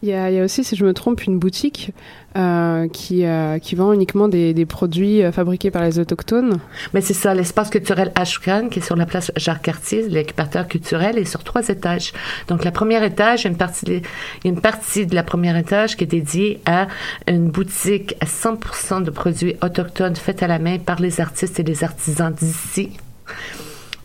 Il 0.00 0.10
y, 0.10 0.14
a, 0.14 0.44
aussi, 0.44 0.62
si 0.62 0.76
je 0.76 0.84
me 0.84 0.94
trompe, 0.94 1.24
une 1.24 1.40
boutique 1.40 1.90
euh, 2.36 2.86
qui, 2.86 3.26
euh, 3.26 3.58
qui 3.58 3.74
vend 3.74 3.92
uniquement 3.92 4.28
des, 4.28 4.64
produits 4.64 5.24
euh, 5.24 5.32
fabriqués 5.32 5.72
par 5.72 5.82
les 5.82 5.98
autochtones. 5.98 6.60
Mais 6.94 7.00
c'est 7.00 7.14
ça, 7.14 7.34
l'espace 7.34 7.68
culturel 7.68 8.12
Ashkan, 8.14 8.68
qui 8.68 8.78
est 8.78 8.82
sur 8.82 8.94
la 8.94 9.06
place 9.06 9.32
Jacques-Cartier, 9.34 10.08
l'incubateur 10.08 10.68
culturel, 10.68 11.18
est 11.18 11.24
sur 11.24 11.42
trois 11.42 11.68
étages. 11.68 12.12
Donc, 12.46 12.64
la 12.64 12.70
première 12.70 13.02
étage, 13.02 13.44
une 13.44 13.56
partie 13.56 13.86
de, 13.86 14.00
une 14.44 14.60
partie 14.60 15.04
de 15.04 15.16
la 15.16 15.24
première 15.24 15.56
étage 15.56 15.96
qui 15.96 16.04
est 16.04 16.06
dédiée 16.06 16.60
à 16.64 16.86
une 17.26 17.50
boutique 17.50 18.14
à 18.20 18.26
100% 18.26 19.02
de 19.02 19.10
produits 19.10 19.56
autochtones 19.62 20.14
faits 20.14 20.44
à 20.44 20.46
la 20.46 20.60
main 20.60 20.78
par 20.78 21.00
les 21.00 21.20
artistes 21.20 21.58
et 21.58 21.64
les 21.64 21.82
artisans 21.82 22.32
d'ici 22.32 22.90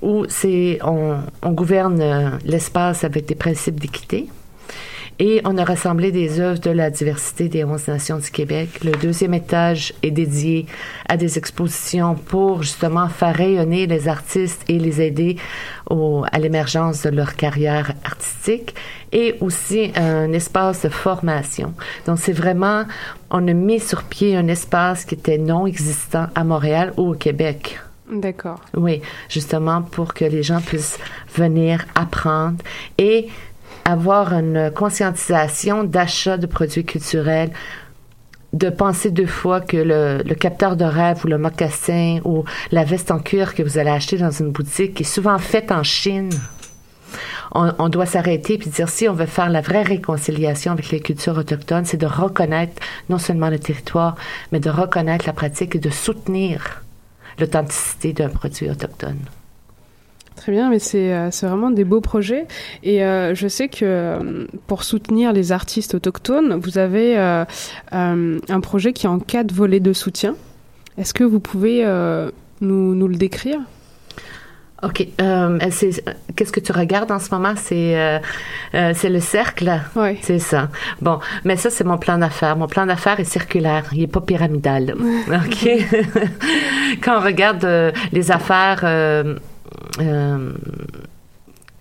où 0.02 0.26
on 0.84 1.52
gouverne 1.52 2.40
l'espace 2.44 3.04
avec 3.04 3.28
des 3.28 3.36
principes 3.36 3.80
d'équité. 3.80 4.28
Et 5.20 5.42
on 5.46 5.58
a 5.58 5.64
rassemblé 5.64 6.12
des 6.12 6.40
œuvres 6.40 6.60
de 6.60 6.72
la 6.72 6.90
diversité 6.90 7.48
des 7.48 7.64
11 7.64 7.88
nations 7.88 8.18
du 8.18 8.32
Québec. 8.32 8.84
Le 8.84 8.92
deuxième 8.92 9.34
étage 9.34 9.94
est 10.02 10.12
dédié 10.12 10.66
à 11.08 11.18
des 11.18 11.38
expositions 11.38 12.16
pour 12.16 12.64
justement 12.64 13.08
faire 13.10 13.36
rayonner 13.36 13.86
les 13.86 14.08
artistes 14.08 14.64
et 14.68 14.80
les 14.80 15.02
aider 15.02 15.38
au, 15.90 16.24
à 16.32 16.40
l'émergence 16.40 17.04
de 17.04 17.10
leur 17.10 17.36
carrière 17.36 17.94
artistique 18.04 18.74
et 19.12 19.36
aussi 19.40 19.92
un 19.96 20.34
espace 20.34 20.82
de 20.82 20.90
formation. 20.90 21.74
Donc 22.08 22.18
c'est 22.20 22.34
vraiment, 22.34 22.86
on 23.30 23.48
a 23.48 23.54
mis 23.54 23.80
sur 23.80 24.04
pied 24.04 24.36
un 24.36 24.48
espace 24.48 25.06
qui 25.06 25.16
était 25.16 25.38
non 25.38 25.68
existant 25.68 26.28
à 26.34 26.44
Montréal 26.44 26.94
ou 26.98 27.12
au 27.12 27.14
Québec. 27.14 27.80
D'accord. 28.12 28.60
Oui, 28.76 29.02
justement 29.30 29.82
pour 29.82 30.14
que 30.14 30.26
les 30.26 30.44
gens 30.44 30.60
puissent 30.60 31.00
venir 31.36 31.86
apprendre 31.96 32.58
et 32.98 33.28
avoir 33.86 34.34
une 34.34 34.72
conscientisation 34.72 35.84
d'achat 35.84 36.38
de 36.38 36.46
produits 36.46 36.86
culturels, 36.86 37.52
de 38.54 38.70
penser 38.70 39.10
deux 39.10 39.26
fois 39.26 39.62
que 39.62 39.78
le, 39.78 40.22
le, 40.24 40.36
capteur 40.36 40.76
de 40.76 40.86
rêve 40.86 41.26
ou 41.26 41.28
le 41.28 41.38
mocassin 41.38 42.20
ou 42.24 42.46
la 42.72 42.84
veste 42.84 43.10
en 43.12 43.20
cuir 43.20 43.56
que 43.56 43.64
vous 43.64 43.78
allez 43.80 43.90
acheter 43.90 44.18
dans 44.18 44.32
une 44.32 44.52
boutique 44.52 45.02
est 45.02 45.06
souvent 45.06 45.40
faite 45.40 45.72
en 45.72 45.84
Chine. 45.84 46.30
On, 47.56 47.72
on 47.80 47.90
doit 47.90 48.06
s'arrêter 48.06 48.58
puis 48.58 48.70
dire 48.70 48.90
si 48.90 49.10
on 49.10 49.14
veut 49.14 49.26
faire 49.26 49.50
la 49.50 49.62
vraie 49.62 49.82
réconciliation 49.82 50.72
avec 50.72 50.90
les 50.92 51.00
cultures 51.00 51.38
autochtones, 51.38 51.86
c'est 51.86 51.98
de 51.98 52.06
reconnaître 52.06 52.80
non 53.10 53.18
seulement 53.18 53.50
le 53.50 53.60
territoire, 53.60 54.16
mais 54.52 54.60
de 54.60 54.70
reconnaître 54.70 55.26
la 55.26 55.34
pratique 55.34 55.76
et 55.76 55.80
de 55.80 55.90
soutenir 55.90 56.84
l'authenticité 57.40 58.14
d'un 58.14 58.30
produit 58.30 58.70
autochtone. 58.70 59.20
Très 60.36 60.52
bien, 60.52 60.70
mais 60.70 60.80
c'est 60.80 61.14
euh, 61.14 61.30
vraiment 61.44 61.70
des 61.70 61.84
beaux 61.84 62.02
projets. 62.02 62.48
Et 62.82 63.04
euh, 63.04 63.36
je 63.36 63.48
sais 63.48 63.68
que 63.68 63.80
euh, 63.84 64.46
pour 64.68 64.84
soutenir 64.84 65.32
les 65.32 65.52
artistes 65.52 65.94
autochtones, 65.94 66.56
vous 66.56 66.78
avez 66.78 67.18
euh, 67.18 67.46
euh, 67.94 68.40
un 68.50 68.60
projet 68.60 68.94
qui 68.94 69.06
est 69.06 69.10
en 69.10 69.20
quatre 69.20 69.52
volets 69.52 69.80
de 69.80 69.94
soutien. 69.94 70.36
Est-ce 70.98 71.14
que 71.14 71.24
vous 71.24 71.40
pouvez 71.40 71.84
nous, 72.62 72.94
nous, 72.94 73.08
le 73.08 73.16
décrire? 73.16 73.60
OK. 74.84 75.08
Qu'est-ce 75.18 76.52
que 76.52 76.60
tu 76.60 76.72
regardes 76.72 77.12
en 77.12 77.18
ce 77.18 77.34
moment? 77.34 77.56
C'est 77.56 78.22
c'est 78.72 79.10
le 79.10 79.20
cercle? 79.20 79.82
Oui. 79.96 80.20
C'est 80.22 80.38
ça. 80.38 80.70
Bon, 81.02 81.18
mais 81.46 81.56
ça, 81.56 81.72
c'est 81.72 81.84
mon 81.84 81.98
plan 81.98 82.20
d'affaires. 82.20 82.56
Mon 82.58 82.68
plan 82.68 82.86
d'affaires 82.86 83.20
est 83.20 83.24
circulaire. 83.24 83.86
Il 83.94 84.02
n'est 84.02 84.08
pas 84.08 84.22
pyramidal. 84.22 84.94
OK? 85.30 85.68
Quand 87.02 87.18
on 87.18 87.24
regarde 87.24 87.68
les 88.12 88.30
affaires 88.30 88.84
euh, 90.00 90.54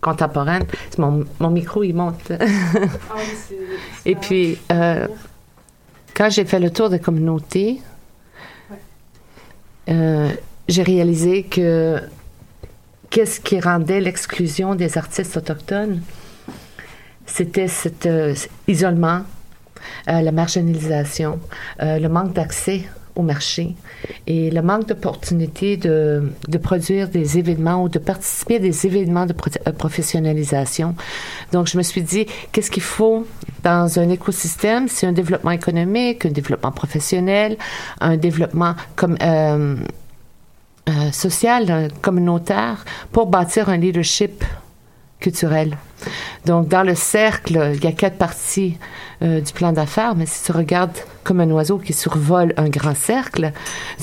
contemporaine. 0.01 0.65
Mon, 0.99 1.25
mon, 1.41 1.51
micro, 1.51 1.83
il 1.83 1.95
monte. 1.95 2.31
ah, 2.31 3.15
Et 4.05 4.15
puis, 4.15 4.59
euh, 4.71 5.07
quand 6.15 6.31
j'ai 6.31 6.45
fait 6.45 6.61
le 6.61 6.71
tour 6.71 6.91
des 6.91 6.99
communautés, 6.99 7.81
ouais. 8.71 8.77
euh, 9.91 10.31
j'ai 10.69 10.83
réalisé 10.83 11.45
que 11.45 12.01
qu'est-ce 13.11 13.41
qui 13.41 13.61
rendait 13.61 14.01
l'exclusion 14.01 14.75
des 14.75 14.99
artistes 14.99 15.37
autochtones, 15.37 16.03
c'était 17.27 17.69
cet 17.69 18.09
isolement, 18.67 19.23
la 20.07 20.33
marginalisation, 20.33 21.38
le 21.79 22.09
manque 22.09 22.33
d'accès 22.33 22.85
au 23.14 23.22
marché 23.22 23.75
et 24.27 24.51
le 24.51 24.62
manque 24.62 24.87
d'opportunité 24.87 25.77
de, 25.77 26.31
de, 26.48 26.59
produire 26.59 27.09
des 27.09 27.38
événements 27.38 27.83
ou 27.83 27.88
de 27.88 27.98
participer 27.98 28.57
à 28.57 28.59
des 28.59 28.87
événements 28.87 29.27
de 29.27 29.35
euh, 29.66 29.72
professionnalisation. 29.72 30.94
Donc, 31.53 31.66
je 31.66 31.77
me 31.77 31.83
suis 31.83 32.03
dit, 32.03 32.27
qu'est-ce 32.53 32.70
qu'il 32.70 32.83
faut 32.83 33.27
dans 33.62 33.98
un 33.98 34.09
écosystème? 34.09 34.88
C'est 34.88 35.07
un 35.07 35.12
développement 35.12 35.51
économique, 35.51 36.27
un 36.27 36.31
développement 36.31 36.72
professionnel, 36.72 37.57
un 38.01 38.16
développement. 38.16 38.75
Euh, 39.22 39.77
euh, 40.88 41.12
social, 41.12 41.92
communautaire, 42.01 42.85
pour 43.12 43.27
bâtir 43.27 43.68
un 43.68 43.77
leadership 43.77 44.42
culturel. 45.23 45.79
Donc, 46.45 46.69
dans 46.69 46.83
le 46.83 46.95
cercle, 46.95 47.73
il 47.75 47.85
y 47.85 47.87
a 47.87 47.93
quatre 47.93 48.19
parties 48.19 48.77
euh, 49.23 49.41
du 49.41 49.53
plan 49.53 49.73
d'affaires, 49.73 50.17
mais 50.17 50.27
si 50.27 50.45
tu 50.45 50.53
regardes 50.53 50.99
comme 51.23 51.41
un 51.41 51.51
oiseau 51.51 51.79
qui 51.79 51.93
survole 51.93 52.53
un 52.57 52.69
grand 52.69 52.97
cercle, 52.97 53.53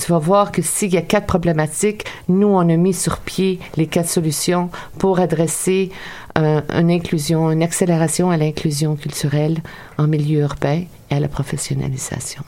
tu 0.00 0.10
vas 0.10 0.18
voir 0.18 0.50
que 0.50 0.62
s'il 0.62 0.92
y 0.92 0.96
a 0.96 1.02
quatre 1.02 1.26
problématiques, 1.26 2.06
nous, 2.28 2.48
on 2.48 2.60
a 2.60 2.76
mis 2.76 2.94
sur 2.94 3.18
pied 3.18 3.60
les 3.76 3.86
quatre 3.86 4.08
solutions 4.08 4.70
pour 4.98 5.20
adresser 5.20 5.92
euh, 6.38 6.62
une 6.70 6.90
inclusion, 6.90 7.50
une 7.50 7.62
accélération 7.62 8.30
à 8.30 8.38
l'inclusion 8.38 8.96
culturelle 8.96 9.58
en 9.98 10.06
milieu 10.06 10.40
urbain 10.40 10.84
et 11.10 11.14
à 11.14 11.20
la 11.20 11.28
professionnalisation. 11.28 12.42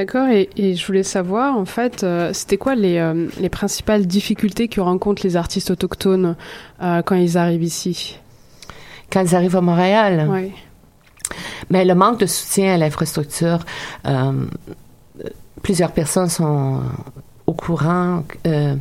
D'accord, 0.00 0.28
et, 0.28 0.48
et, 0.56 0.76
je 0.76 0.86
voulais 0.86 1.02
savoir, 1.02 1.58
en 1.58 1.66
fait, 1.66 2.04
euh, 2.04 2.32
c'était 2.32 2.56
quoi 2.56 2.74
les, 2.74 2.96
euh, 2.96 3.28
les, 3.38 3.50
principales 3.50 4.06
difficultés 4.06 4.66
que 4.66 4.80
rencontrent 4.80 5.20
les 5.24 5.36
artistes 5.36 5.70
autochtones 5.70 6.36
euh, 6.82 7.02
quand 7.02 7.16
ils 7.16 7.36
arrivent 7.36 7.62
ici? 7.62 8.18
Quand 9.12 9.20
ils 9.20 9.36
arrivent 9.36 9.56
à 9.56 9.60
Montréal? 9.60 10.26
Oui. 10.30 10.52
Mais 11.68 11.84
le 11.84 11.94
manque 11.94 12.18
de 12.18 12.24
soutien 12.24 12.72
à 12.72 12.78
l'infrastructure, 12.78 13.58
plusieurs 15.60 15.92
personnes 15.92 16.30
sont 16.30 16.80
courant 17.60 18.24
euh, 18.46 18.74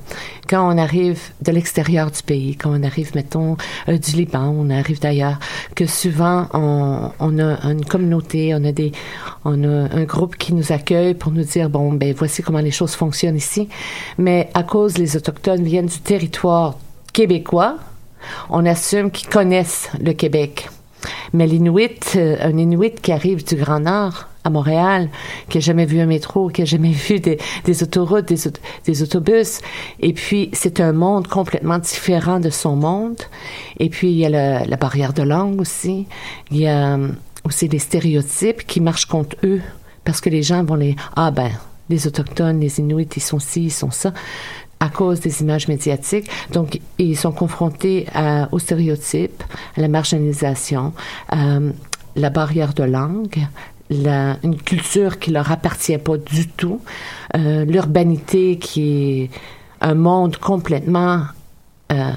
quand 0.47 0.73
on 0.73 0.77
arrive 0.77 1.19
de 1.41 1.51
l'extérieur 1.51 2.09
du 2.11 2.23
pays, 2.23 2.55
quand 2.55 2.71
on 2.71 2.83
arrive, 2.83 3.11
mettons, 3.13 3.57
euh, 3.89 3.97
du 3.97 4.11
Liban, 4.11 4.55
on 4.57 4.69
arrive 4.69 4.99
d'ailleurs, 4.99 5.37
que 5.75 5.85
souvent 5.85 6.47
on, 6.53 7.39
a 7.39 7.69
une 7.69 7.85
communauté, 7.85 8.53
on 8.55 8.63
a 8.63 8.71
des, 8.71 8.91
on 9.43 9.63
a 9.63 9.93
un 9.93 10.03
groupe 10.03 10.37
qui 10.37 10.53
nous 10.53 10.71
accueille 10.71 11.13
pour 11.13 11.31
nous 11.31 11.43
dire 11.43 11.69
bon 11.69 11.91
ben 11.93 12.13
voici 12.17 12.41
comment 12.41 12.59
les 12.59 12.71
choses 12.71 12.95
fonctionnent 12.95 13.35
ici, 13.35 13.67
mais 14.17 14.49
à 14.53 14.63
cause 14.63 14.97
les 14.97 15.17
autochtones 15.17 15.63
viennent 15.63 15.87
du 15.87 15.99
territoire 15.99 16.77
québécois, 17.11 17.77
on 18.49 18.65
assume 18.65 19.11
qu'ils 19.11 19.29
connaissent 19.29 19.89
le 20.01 20.13
Québec. 20.13 20.69
Mais 21.33 21.47
l'Inuit, 21.47 22.13
euh, 22.15 22.37
un 22.41 22.57
Inuit 22.57 22.99
qui 23.01 23.11
arrive 23.11 23.45
du 23.45 23.55
Grand 23.55 23.79
Nord, 23.81 24.27
Montréal, 24.49 25.09
qui 25.49 25.57
a 25.57 25.61
jamais 25.61 25.85
vu 25.85 25.99
un 25.99 26.05
métro, 26.05 26.49
qui 26.49 26.61
a 26.61 26.65
jamais 26.65 26.91
vu 27.07 27.19
des, 27.19 27.37
autoroutes, 27.83 28.31
des, 28.85 29.03
autobus. 29.03 29.59
Et 29.99 30.13
puis, 30.13 30.49
c'est 30.53 30.79
un 30.79 30.93
monde 30.93 31.27
complètement 31.27 31.79
différent 31.79 32.39
de 32.39 32.49
son 32.49 32.75
monde. 32.75 33.21
Et 33.79 33.89
puis, 33.89 34.11
il 34.11 34.17
y 34.17 34.25
a 34.25 34.29
la, 34.29 34.77
barrière 34.77 35.13
de 35.13 35.23
langue 35.23 35.59
aussi. 35.61 36.07
Il 36.51 36.57
y 36.57 36.67
a 36.67 36.95
euh, 36.95 37.09
aussi 37.43 37.67
des 37.67 37.79
stéréotypes 37.79 38.65
qui 38.65 38.79
marchent 38.79 39.05
contre 39.05 39.35
eux 39.43 39.61
parce 40.03 40.21
que 40.21 40.29
les 40.29 40.43
gens 40.43 40.63
vont 40.63 40.75
les... 40.75 40.95
Ah 41.15 41.31
ben, 41.31 41.51
les 41.89 42.05
Autochtones, 42.05 42.59
les 42.59 42.79
Inuits, 42.79 43.09
ils 43.15 43.21
sont 43.21 43.39
ci, 43.39 43.63
ils 43.63 43.71
sont 43.71 43.89
ça 43.89 44.13
à 44.79 44.89
cause 44.89 45.19
des 45.19 45.41
images 45.41 45.67
médiatiques. 45.67 46.29
Donc, 46.51 46.79
ils 46.97 47.17
sont 47.17 47.31
confrontés 47.31 48.07
à, 48.13 48.47
aux 48.51 48.59
stéréotypes, 48.59 49.43
à 49.75 49.81
la 49.81 49.87
marginalisation, 49.87 50.93
euh, 51.33 51.71
la 52.15 52.29
barrière 52.29 52.73
de 52.73 52.83
langue, 52.83 53.47
la, 53.89 54.37
une 54.43 54.57
culture 54.57 55.19
qui 55.19 55.31
leur 55.31 55.51
appartient 55.51 55.97
pas 55.97 56.17
du 56.17 56.47
tout, 56.47 56.81
euh, 57.35 57.65
l'urbanité 57.65 58.57
qui 58.57 59.23
est 59.23 59.29
un 59.81 59.95
monde 59.95 60.37
complètement 60.37 61.23
euh, 61.91 62.11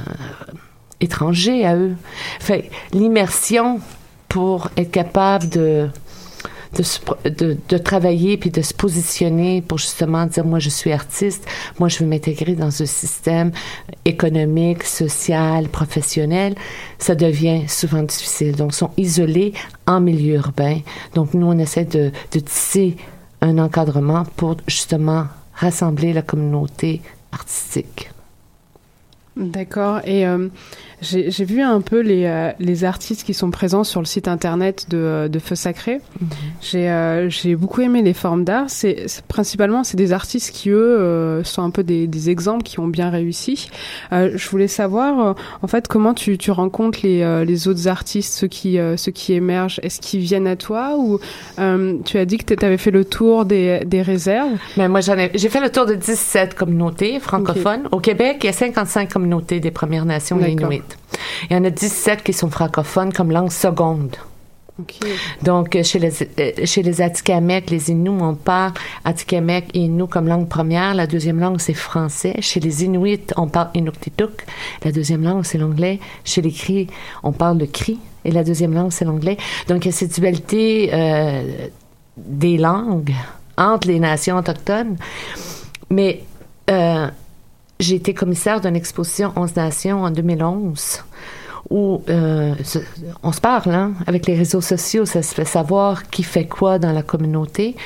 étranger 1.01 1.65
à 1.65 1.77
eux. 1.77 1.95
Fait 2.41 2.71
l'immersion 2.93 3.81
pour 4.29 4.69
être 4.77 4.91
capable 4.91 5.49
de 5.49 5.89
de, 6.75 7.57
de, 7.69 7.79
travailler 7.79 8.37
puis 8.37 8.51
de 8.51 8.63
se 8.63 8.73
positionner 8.73 9.61
pour 9.63 9.79
justement 9.79 10.27
dire 10.27 10.45
moi 10.45 10.59
je 10.59 10.71
suis 10.71 10.93
artiste, 10.93 11.47
moi 11.79 11.89
je 11.89 11.99
veux 11.99 12.07
m'intégrer 12.07 12.55
dans 12.55 12.83
un 12.83 12.87
système 12.87 13.53
économique, 14.05 14.85
social, 14.85 15.69
professionnel, 15.69 16.55
ça 16.99 17.15
devient 17.15 17.69
souvent 17.69 18.03
difficile. 18.03 18.57
Donc, 18.57 18.75
sont 18.75 18.91
isolés 18.97 19.53
en 19.87 20.01
milieu 20.01 20.35
urbain. 20.37 20.81
Donc, 21.15 21.35
nous, 21.35 21.47
on 21.47 21.59
essaie 21.59 21.85
de, 21.85 22.11
de 22.33 22.41
tisser 22.41 22.97
un 23.41 23.59
encadrement 23.59 24.25
pour 24.37 24.57
justement 24.67 25.27
rassembler 25.55 26.13
la 26.13 26.23
communauté 26.23 27.03
artistique. 27.33 28.12
D'accord. 29.37 30.01
Et 30.05 30.27
euh, 30.27 30.49
j'ai 31.01 31.45
vu 31.45 31.63
un 31.63 31.81
peu 31.81 32.01
les, 32.01 32.27
euh, 32.27 32.53
les, 32.59 32.85
artistes 32.85 33.25
qui 33.25 33.35
sont 33.35 33.51
présents 33.51 33.83
sur 33.83 34.01
le 34.01 34.07
site 34.07 34.29
internet 34.29 34.87
de, 34.91 35.29
de 35.31 35.39
Feu 35.39 35.55
Sacré. 35.55 36.01
Mhm. 36.21 36.29
Euh, 36.75 37.29
j'ai 37.29 37.57
beaucoup 37.57 37.81
aimé 37.81 38.03
les 38.03 38.13
formes 38.13 38.45
d'art. 38.45 38.67
C'est 38.69 39.07
principalement 39.27 39.85
c'est 39.85 39.97
des 39.97 40.13
artistes 40.13 40.53
qui 40.53 40.71
eux 40.71 41.01
euh, 41.01 41.45
sont 41.45 41.63
un 41.63 41.71
peu 41.71 41.83
des, 41.83 42.07
des, 42.07 42.31
exemples 42.31 42.63
qui 42.63 42.79
ont 42.79 42.87
bien 42.87 43.11
réussi. 43.11 43.69
je 44.13 44.49
voulais 44.49 44.69
savoir 44.69 45.35
en 45.61 45.67
fait 45.67 45.89
comment 45.89 46.15
tu, 46.15 46.39
tu 46.39 46.53
rencontres 46.53 47.01
les, 47.03 47.45
les 47.45 47.69
autres 47.69 47.89
artistes, 47.89 48.35
ceux 48.35 48.47
qui 48.47 48.79
ceux 48.97 49.11
qui 49.11 49.33
émergent. 49.33 49.81
Est-ce 49.83 50.01
qu'ils 50.01 50.21
viennent 50.21 50.47
à 50.47 50.57
toi 50.57 50.97
ou 50.97 51.19
tu 52.05 52.19
as 52.19 52.25
dit 52.25 52.39
que 52.39 52.55
tu 52.55 52.65
avais 52.65 52.77
fait 52.77 52.93
le 52.93 53.05
tour 53.05 53.45
des, 53.45 53.81
des 53.85 54.03
réserves? 54.03 54.57
Mais 54.77 54.89
moi 54.89 55.01
j'en 55.01 55.19
ai 55.19 55.31
j'ai 55.35 55.49
fait 55.49 55.61
le 55.61 55.71
tour 55.71 55.87
de 55.87 55.95
17 55.95 56.55
communautés 56.55 57.19
francophones 57.19 57.89
au 57.91 57.99
Québec. 57.99 58.39
Il 58.43 58.47
y 58.47 58.51
a 58.51 58.53
55 58.53 59.09
communautés 59.09 59.22
des 59.27 59.71
Premières 59.71 60.05
Nations 60.05 60.39
inuites. 60.41 60.99
Il 61.51 61.57
y 61.57 61.57
en 61.57 61.65
a 61.65 61.71
17 61.71 62.23
qui 62.23 62.33
sont 62.33 62.51
francophones 62.51 63.13
comme 63.13 63.31
langue 63.31 63.51
seconde. 63.51 64.17
Donc, 65.43 65.79
chez 65.83 65.99
les, 65.99 66.23
euh, 66.23 66.53
chez 66.65 66.83
les 66.83 67.03
Atikamekw, 67.03 67.71
les 67.71 67.91
Inuits, 67.91 68.23
on 68.23 68.35
parle 68.35 68.73
Atikamekw 69.05 69.67
et 69.75 69.81
Innu 69.81 70.07
comme 70.07 70.27
langue 70.27 70.49
première. 70.49 70.95
La 70.95 71.07
deuxième 71.07 71.39
langue, 71.39 71.61
c'est 71.61 71.75
français. 71.75 72.35
Chez 72.41 72.59
les 72.59 72.85
Inuits, 72.85 73.27
on 73.37 73.49
parle 73.49 73.69
Inuktitut. 73.75 74.25
La 74.83 74.91
deuxième 74.91 75.23
langue, 75.23 75.45
c'est 75.45 75.59
l'anglais. 75.59 76.01
Chez 76.25 76.41
les 76.41 76.53
Cris, 76.53 76.89
on 77.23 77.33
parle 77.33 77.59
le 77.59 77.67
Cri. 77.67 77.99
Et 78.25 78.31
la 78.31 78.45
deuxième 78.45 78.73
langue, 78.73 78.93
c'est 78.93 79.05
l'anglais. 79.05 79.37
Donc, 79.69 79.85
il 79.85 79.89
y 79.89 79.91
a 79.91 79.93
cette 79.93 80.15
dualité 80.15 80.91
euh, 80.93 81.69
des 82.17 82.57
langues 82.57 83.13
entre 83.59 83.89
les 83.89 84.01
nations 84.01 84.39
autochtones. 84.39 84.97
Mais 85.91 86.23
euh, 86.71 87.09
j'ai 87.83 87.97
été 87.97 88.15
commissaire 88.15 88.61
d'une 88.61 88.77
exposition 88.77 89.33
11 89.37 89.57
Nations 89.57 90.05
en 90.05 90.11
2011 90.11 91.03
où 91.71 92.03
euh, 92.09 92.55
on 93.23 93.33
se 93.33 93.41
parle 93.41 93.73
hein, 93.73 93.93
avec 94.07 94.27
les 94.27 94.35
réseaux 94.35 94.61
sociaux, 94.61 95.07
ça 95.07 95.23
se 95.23 95.35
fait 95.35 95.45
savoir 95.45 96.11
qui 96.11 96.23
fait 96.23 96.45
quoi 96.45 96.79
dans 96.79 96.93
la 96.93 97.03
communauté. 97.03 97.77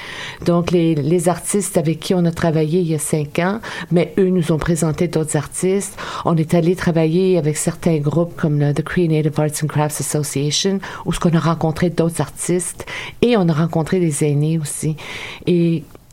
Donc 0.44 0.70
les, 0.70 0.94
les 0.94 1.28
artistes 1.28 1.76
avec 1.76 2.00
qui 2.00 2.14
on 2.14 2.24
a 2.24 2.32
travaillé 2.32 2.80
il 2.80 2.88
y 2.88 2.94
a 2.94 2.98
cinq 2.98 3.38
ans, 3.38 3.60
mais 3.92 4.12
eux 4.18 4.28
nous 4.28 4.50
ont 4.50 4.58
présenté 4.58 5.08
d'autres 5.08 5.36
artistes. 5.36 5.96
On 6.24 6.36
est 6.36 6.54
allé 6.54 6.74
travailler 6.74 7.38
avec 7.38 7.56
certains 7.56 7.98
groupes 7.98 8.34
comme 8.36 8.58
le 8.58 8.74
The 8.74 8.82
Creative 8.82 9.32
Arts 9.36 9.62
and 9.62 9.68
Crafts 9.68 10.00
Association, 10.00 10.80
où 11.04 11.12
ce 11.12 11.20
qu'on 11.20 11.34
a 11.34 11.40
rencontré 11.40 11.90
d'autres 11.90 12.20
artistes 12.20 12.86
et 13.22 13.36
on 13.36 13.48
a 13.48 13.52
rencontré 13.52 14.00
des 14.00 14.24
aînés 14.24 14.58
aussi. 14.58 14.96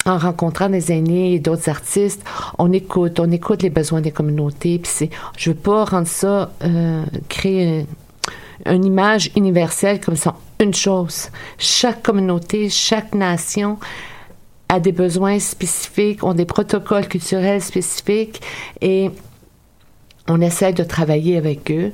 En 0.06 0.18
rencontrant 0.18 0.70
des 0.70 0.92
aînés 0.92 1.34
et 1.34 1.40
d'autres 1.40 1.70
artistes, 1.70 2.24
on 2.58 2.72
écoute, 2.72 3.20
on 3.20 3.32
écoute 3.32 3.64
les 3.64 3.70
besoins 3.70 4.02
des 4.02 4.12
communautés. 4.12 4.80
Puis 4.80 4.92
c'est, 4.94 5.10
je 5.38 5.52
veux 5.52 5.56
pas 5.56 5.86
rendre 5.86 6.08
ça, 6.08 6.52
euh, 6.64 7.04
créer 7.30 7.86
une, 8.66 8.86
image 8.86 9.32
universelle 9.36 10.02
comme 10.02 10.16
ça. 10.16 10.36
Une 10.60 10.74
chose, 10.74 11.30
chaque 11.58 12.04
communauté, 12.04 12.70
chaque 12.70 13.14
nation 13.16 13.80
a 14.70 14.80
des 14.80 14.92
besoins 14.92 15.40
spécifiques, 15.40 16.24
ont 16.24 16.34
des 16.34 16.46
protocoles 16.46 17.08
culturels 17.08 17.62
spécifiques 17.62 18.42
et 18.82 19.12
on 20.28 20.42
essaie 20.42 20.74
de 20.74 20.84
travailler 20.84 21.38
avec 21.38 21.70
eux. 21.72 21.92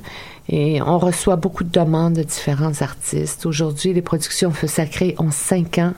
Et 0.48 0.82
on 0.82 0.98
reçoit 0.98 1.36
beaucoup 1.36 1.62
de 1.62 1.70
demandes 1.70 2.14
de 2.14 2.22
différents 2.24 2.82
artistes. 2.82 3.46
Aujourd'hui, 3.46 3.92
les 3.92 4.02
productions 4.02 4.50
Feu 4.50 4.66
Sacré 4.66 5.14
ont 5.18 5.30
cinq 5.30 5.78
ans 5.78 5.92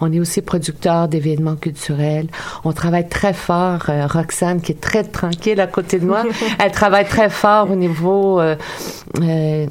on 0.00 0.12
est 0.12 0.20
aussi 0.20 0.42
producteur 0.42 1.08
d'événements 1.08 1.56
culturels. 1.56 2.28
On 2.64 2.72
travaille 2.72 3.08
très 3.08 3.32
fort. 3.32 3.88
Euh, 3.88 4.06
Roxane, 4.06 4.60
qui 4.60 4.72
est 4.72 4.80
très 4.80 5.04
tranquille 5.04 5.60
à 5.60 5.66
côté 5.66 5.98
de 5.98 6.06
moi, 6.06 6.24
elle 6.58 6.72
travaille 6.72 7.06
très 7.06 7.30
fort 7.30 7.70
au 7.70 7.76
niveau 7.76 8.40
euh, 8.40 8.56
euh, 9.20 9.66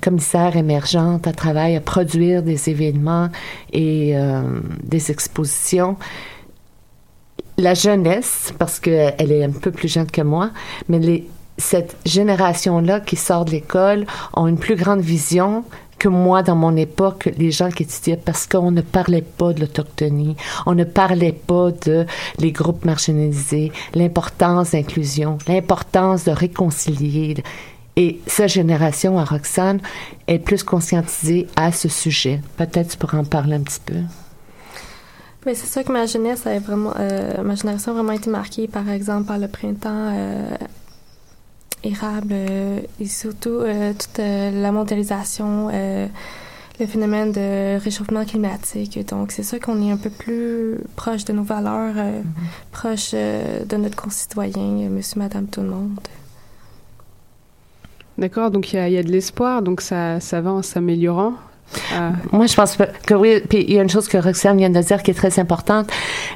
commissaire 0.00 0.56
émergente. 0.56 1.26
Elle 1.26 1.36
travaille 1.36 1.76
à 1.76 1.80
produire 1.80 2.42
des 2.42 2.68
événements 2.68 3.28
et 3.72 4.14
des 4.82 5.10
expositions 5.10 5.96
la 7.58 7.74
jeunesse, 7.74 8.52
parce 8.58 8.80
qu'elle 8.80 9.30
est 9.30 9.44
un 9.44 9.50
peu 9.50 9.70
plus 9.70 9.88
jeune 9.88 10.10
que 10.10 10.22
moi, 10.22 10.50
mais 10.88 10.98
les, 10.98 11.28
cette 11.58 11.96
génération-là 12.04 13.00
qui 13.00 13.16
sort 13.16 13.44
de 13.44 13.50
l'école 13.50 14.06
ont 14.34 14.46
une 14.46 14.58
plus 14.58 14.76
grande 14.76 15.00
vision 15.00 15.64
que 16.02 16.08
moi, 16.08 16.42
dans 16.42 16.56
mon 16.56 16.74
époque, 16.74 17.30
les 17.38 17.52
gens 17.52 17.70
qui 17.70 17.84
étudiaient, 17.84 18.16
parce 18.16 18.48
qu'on 18.48 18.72
ne 18.72 18.80
parlait 18.80 19.22
pas 19.22 19.52
de 19.52 19.60
l'autochtonie, 19.60 20.34
on 20.66 20.74
ne 20.74 20.82
parlait 20.82 21.30
pas 21.30 21.70
de 21.70 22.06
les 22.40 22.50
groupes 22.50 22.84
marginalisés, 22.84 23.70
l'importance 23.94 24.72
d'inclusion, 24.72 25.38
l'importance 25.46 26.24
de 26.24 26.32
réconcilier. 26.32 27.36
Et 27.94 28.20
cette 28.26 28.48
génération 28.48 29.16
à 29.16 29.24
Roxane 29.24 29.78
est 30.26 30.40
plus 30.40 30.64
conscientisée 30.64 31.46
à 31.54 31.70
ce 31.70 31.88
sujet. 31.88 32.40
Peut-être 32.56 32.88
tu 32.88 32.96
pourrais 32.96 33.18
en 33.18 33.24
parler 33.24 33.54
un 33.54 33.60
petit 33.60 33.80
peu. 33.86 34.00
Mais 35.46 35.54
c'est 35.54 35.68
sûr 35.68 35.84
que 35.84 35.92
ma 35.92 36.06
jeunesse 36.06 36.48
a 36.48 36.58
vraiment, 36.58 36.94
euh, 36.98 37.44
ma 37.44 37.54
génération 37.54 37.92
a 37.92 37.94
vraiment 37.94 38.12
été 38.12 38.28
marquée, 38.28 38.66
par 38.66 38.88
exemple, 38.90 39.28
par 39.28 39.38
le 39.38 39.46
printemps 39.46 40.10
euh, 40.12 40.56
érable 41.84 42.32
euh, 42.32 42.80
et 43.00 43.06
surtout 43.06 43.50
euh, 43.50 43.92
toute 43.92 44.18
euh, 44.18 44.50
la 44.50 44.72
mondialisation, 44.72 45.68
le 46.80 46.86
phénomène 46.86 47.32
de 47.32 47.78
réchauffement 47.78 48.24
climatique. 48.24 49.06
Donc, 49.08 49.30
c'est 49.30 49.42
sûr 49.42 49.60
qu'on 49.60 49.80
est 49.86 49.92
un 49.92 49.96
peu 49.96 50.10
plus 50.10 50.78
proche 50.96 51.24
de 51.24 51.32
nos 51.32 51.42
valeurs, 51.42 51.94
mm-hmm. 51.94 52.22
proche 52.72 53.12
de 53.12 53.76
notre 53.76 53.96
concitoyen, 53.96 54.88
monsieur, 54.88 55.20
madame, 55.20 55.46
tout 55.46 55.60
le 55.60 55.68
monde. 55.68 56.00
D'accord, 58.18 58.50
donc 58.50 58.72
il 58.72 58.88
y, 58.88 58.92
y 58.92 58.98
a, 58.98 59.02
de 59.02 59.10
l'espoir, 59.10 59.62
donc 59.62 59.80
ça, 59.80 60.20
ça 60.20 60.40
va 60.40 60.52
en 60.52 60.62
s'améliorant 60.62 61.34
Moi, 62.32 62.46
je 62.46 62.54
pense 62.54 62.76
que 63.06 63.14
oui. 63.14 63.40
Puis 63.48 63.64
il 63.66 63.74
y 63.74 63.78
a 63.78 63.82
une 63.82 63.90
chose 63.90 64.08
que 64.08 64.18
Roxane 64.18 64.58
vient 64.58 64.70
de 64.70 64.80
dire 64.80 65.02
qui 65.02 65.10
est 65.10 65.14
très 65.14 65.38
importante 65.38 65.90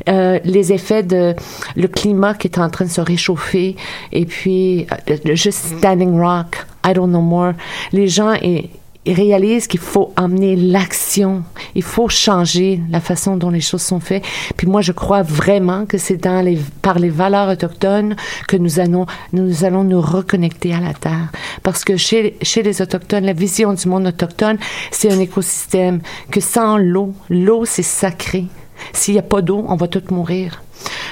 euh, 0.09 0.39
les 0.45 0.73
effets 0.73 1.03
de 1.03 1.35
le 1.77 1.89
climat 1.89 2.35
qui 2.35 2.49
est 2.49 2.59
en 2.59 2.71
train 2.71 2.85
de 2.85 2.91
se 2.91 3.01
réchauffer 3.01 3.77
et 4.13 4.25
puis 4.27 4.87
euh, 5.11 5.35
juste 5.35 5.79
standing 5.79 6.19
rock, 6.19 6.67
I 6.85 6.95
don't 6.95 7.09
know 7.09 7.21
more. 7.21 7.53
Les 7.93 8.09
gens 8.09 8.33
et 8.35 8.71
ils 9.07 9.15
réalisent 9.15 9.69
qu'il 9.69 9.81
faut 9.81 10.13
emmener 10.17 10.57
l'action. 10.57 11.45
Il 11.77 11.85
faut 11.85 12.09
changer 12.09 12.81
la 12.91 13.01
façon 13.01 13.37
dont 13.37 13.51
les 13.51 13.61
choses 13.61 13.83
sont 13.83 14.01
faites. 14.01 14.25
Puis 14.57 14.67
moi, 14.67 14.81
je 14.83 14.91
crois 14.91 15.23
vraiment 15.23 15.87
que 15.87 15.97
c'est 15.97 16.17
dans 16.17 16.45
les, 16.45 16.59
par 16.83 16.99
les 16.99 17.09
valeurs 17.09 17.49
autochtones 17.49 18.17
que 18.49 18.57
nous 18.57 18.81
allons, 18.81 19.07
nous 19.33 19.65
allons 19.65 19.85
nous 19.85 20.01
reconnecter 20.01 20.75
à 20.75 20.81
la 20.81 20.93
terre. 20.93 21.31
Parce 21.63 21.85
que 21.85 21.97
chez, 21.97 22.37
chez 22.43 22.65
les 22.65 22.83
autochtones, 22.83 23.25
la 23.25 23.33
vision 23.33 23.73
du 23.75 23.89
monde 23.89 24.09
autochtone, 24.09 24.59
c'est 24.91 25.13
un 25.13 25.21
écosystème 25.21 26.01
que 26.33 26.41
sans 26.41 26.77
l'eau, 26.77 27.15
l'eau, 27.31 27.65
c'est 27.65 27.83
sacré. 27.83 28.47
S'il 28.93 29.15
n'y 29.15 29.21
a 29.21 29.23
pas 29.23 29.41
d'eau, 29.41 29.65
on 29.69 29.77
va 29.77 29.87
tous 29.87 30.13
mourir. 30.13 30.63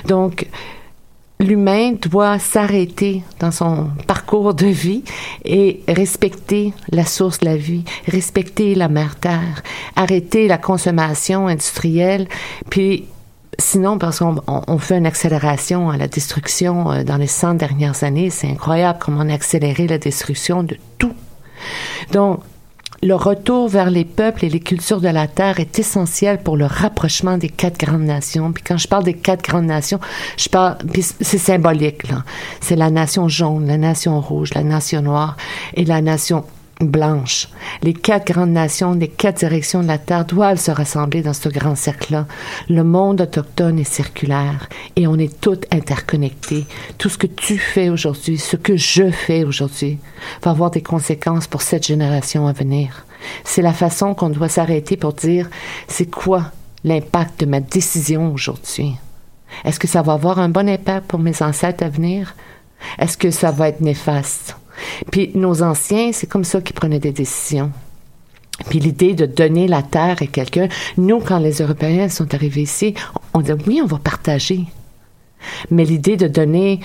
Donc, 0.07 0.49
l'humain 1.45 1.93
doit 1.93 2.39
s'arrêter 2.39 3.23
dans 3.39 3.51
son 3.51 3.89
parcours 4.07 4.55
de 4.55 4.67
vie 4.67 5.05
et 5.45 5.81
respecter 5.89 6.73
la 6.91 7.05
source 7.05 7.41
de 7.41 7.47
la 7.47 7.57
vie, 7.57 7.85
respecter 8.07 8.75
la 8.75 8.89
mère 8.89 9.17
terre, 9.17 9.63
arrêter 9.97 10.49
la 10.49 10.59
consommation 10.59 11.47
industrielle, 11.47 12.29
puis 12.71 13.05
Sinon, 13.59 13.99
parce 13.99 14.19
qu'on 14.19 14.79
fait 14.79 14.99
une 14.99 15.07
accélération 15.07 15.89
à 15.89 15.97
la 15.97 16.09
destruction 16.09 16.91
euh, 16.91 17.05
dans 17.05 17.17
les 17.17 17.29
100 17.29 17.55
dernières 17.55 18.03
années, 18.03 18.29
c'est 18.31 18.49
incroyable 18.49 18.99
comment 19.01 19.21
on 19.21 19.29
a 19.29 19.35
accéléré 19.35 19.87
la 19.87 19.99
destruction 19.99 20.65
de 20.65 20.77
tout. 20.99 21.15
Donc, 22.11 22.41
le 23.03 23.15
retour 23.15 23.69
vers 23.69 23.91
les 23.91 24.05
peuples 24.05 24.45
et 24.45 24.49
les 24.49 24.61
cultures 24.61 25.01
de 25.01 25.09
la 25.09 25.27
terre 25.27 25.61
est 25.61 25.79
essentiel 25.79 26.39
pour 26.39 26.57
le 26.57 26.67
rapprochement 26.67 27.39
des 27.39 27.49
quatre 27.49 27.79
grandes 27.79 28.05
nations. 28.05 28.53
Puis 28.53 28.65
quand 28.65 28.79
je 28.79 28.89
parle 28.89 29.05
des 29.05 29.15
quatre 29.15 29.43
grandes 29.43 29.67
nations, 29.67 30.01
je 30.37 30.49
parle, 30.49 30.79
c'est 31.21 31.39
symbolique 31.39 32.09
là. 32.09 32.25
C'est 32.61 32.77
la 32.77 32.91
nation 32.91 33.29
jaune, 33.29 33.67
la 33.67 33.77
nation 33.79 34.21
rouge, 34.21 34.55
la 34.55 34.63
nation 34.63 35.03
noire 35.03 35.37
et 35.75 35.85
la 35.85 36.01
nation 36.01 36.45
blanche. 36.89 37.49
Les 37.83 37.95
quatre 37.95 38.33
grandes 38.33 38.51
nations, 38.51 38.95
les 38.95 39.09
quatre 39.09 39.39
directions 39.39 39.83
de 39.83 39.89
la 39.89 39.99
Terre 39.99 40.25
doivent 40.25 40.61
se 40.61 40.71
rassembler 40.71 41.23
dans 41.23 41.33
ce 41.33 41.49
grand 41.49 41.75
cercle-là. 41.75 42.27
Le 42.69 42.83
monde 42.85 43.21
autochtone 43.21 43.79
est 43.79 43.85
circulaire 43.85 44.69
et 44.97 45.07
on 45.07 45.19
est 45.19 45.41
tous 45.41 45.61
interconnectés. 45.71 46.67
Tout 46.99 47.09
ce 47.09 47.19
que 47.19 47.27
tu 47.27 47.59
fais 47.59 47.89
aujourd'hui, 47.89 48.39
ce 48.39 48.57
que 48.57 48.77
je 48.77 49.11
fais 49.11 49.45
aujourd'hui, 49.45 49.99
va 50.43 50.51
avoir 50.51 50.71
des 50.71 50.83
conséquences 50.83 51.47
pour 51.47 51.63
cette 51.63 51.87
génération 51.87 52.47
à 52.47 52.53
venir. 52.53 53.07
C'est 53.45 53.63
la 53.63 53.73
façon 53.73 54.15
qu'on 54.15 54.31
doit 54.31 54.49
s'arrêter 54.49 54.97
pour 54.97 55.13
dire, 55.13 55.49
c'est 55.89 56.11
quoi 56.11 56.53
l'impact 56.85 57.41
de 57.41 57.47
ma 57.47 57.61
décision 57.61 58.33
aujourd'hui? 58.33 58.95
Est-ce 59.65 59.79
que 59.81 59.89
ça 59.89 60.03
va 60.03 60.15
avoir 60.15 60.39
un 60.39 60.49
bon 60.49 60.69
impact 60.69 61.07
pour 61.07 61.21
mes 61.21 61.43
ancêtres 61.43 61.85
à 61.85 61.89
venir? 61.89 62.35
Est-ce 62.99 63.17
que 63.17 63.31
ça 63.31 63.51
va 63.51 63.69
être 63.69 63.81
néfaste? 63.81 64.57
Puis 65.11 65.31
nos 65.35 65.63
anciens, 65.63 66.11
c'est 66.13 66.27
comme 66.27 66.45
ça 66.45 66.61
qu'ils 66.61 66.75
prenaient 66.75 66.99
des 66.99 67.13
décisions. 67.13 67.73
Puis 68.69 68.79
l'idée 68.79 69.15
de 69.15 69.27
donner 69.27 69.67
la 69.67 69.83
terre 69.83 70.17
à 70.21 70.27
quelqu'un, 70.27 70.69
nous, 70.97 71.21
quand 71.21 71.39
les 71.39 71.61
Européens 71.61 72.09
sont 72.09 72.35
arrivés 72.35 72.63
ici, 72.63 72.95
on, 73.33 73.41
dit 73.41 73.53
oui, 73.67 73.81
on 73.83 73.87
va 73.87 73.99
partager. 73.99 74.65
Mais 75.71 75.85
l'idée 75.85 76.17
de 76.17 76.29
donner 76.29 76.81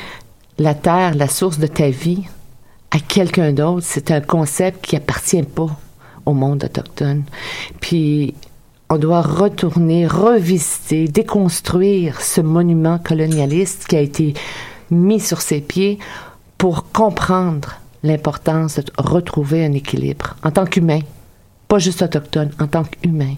la 0.58 0.74
terre, 0.74 1.16
la 1.16 1.28
source 1.28 1.60
de 1.60 1.68
ta 1.68 1.90
vie, 1.90 2.24
à 2.92 3.00
quelqu'un 3.00 3.54
d'autre, 3.54 3.86
c'est 3.88 4.12
un 4.12 4.22
concept 4.22 4.86
qui 4.86 4.96
appartient 4.96 5.44
pas 5.44 5.70
au 6.26 6.34
monde 6.34 6.64
autochtone. 6.64 7.24
Puis 7.80 8.34
on 8.90 8.98
doit 8.98 9.22
retourner, 9.22 10.08
revisiter, 10.08 11.08
déconstruire 11.08 12.22
ce 12.22 12.42
monument 12.42 12.98
colonialiste 12.98 13.86
qui 13.88 13.96
a 13.96 14.02
été 14.02 14.34
mis 14.90 15.20
sur 15.20 15.42
ses 15.42 15.62
pieds 15.62 16.00
pour 16.58 16.92
comprendre 16.92 17.79
l'importance 18.04 18.78
de 18.78 18.92
retrouver 18.98 19.66
un 19.66 19.74
équilibre 19.74 20.36
en 20.44 20.52
tant 20.52 20.66
qu'humain, 20.66 21.00
pas 21.68 21.80
juste 21.80 22.02
autochtone, 22.02 22.52
en 22.60 22.68
tant 22.68 22.84
qu'humain. 22.84 23.36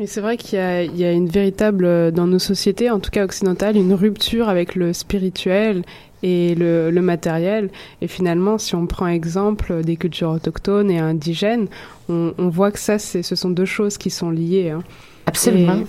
Et 0.00 0.08
c'est 0.08 0.20
vrai 0.20 0.36
qu'il 0.36 0.58
y, 0.58 1.04
a 1.04 1.12
une 1.12 1.28
véritable, 1.28 2.10
dans 2.10 2.26
nos 2.26 2.40
sociétés, 2.40 2.90
en 2.90 2.98
tout 2.98 3.10
cas 3.10 3.24
occidentales, 3.24 3.76
une 3.76 3.94
rupture 3.94 4.48
avec 4.48 4.74
le 4.74 4.92
spirituel 4.92 5.84
et 6.24 6.56
le, 6.56 6.90
matériel. 7.00 7.70
Et 8.00 8.08
finalement, 8.08 8.58
si 8.58 8.74
on 8.74 8.86
prend 8.86 9.06
exemple 9.06 9.84
des 9.84 9.96
cultures 9.96 10.30
autochtones 10.30 10.90
et 10.90 10.98
indigènes, 10.98 11.68
on, 12.08 12.32
voit 12.48 12.72
que 12.72 12.80
ça, 12.80 12.98
ce 12.98 13.22
sont 13.22 13.50
deux 13.50 13.66
choses 13.66 13.96
qui 13.96 14.10
sont 14.10 14.30
liées. 14.30 14.70
Hein. 14.70 14.82
Absolument. 15.26 15.84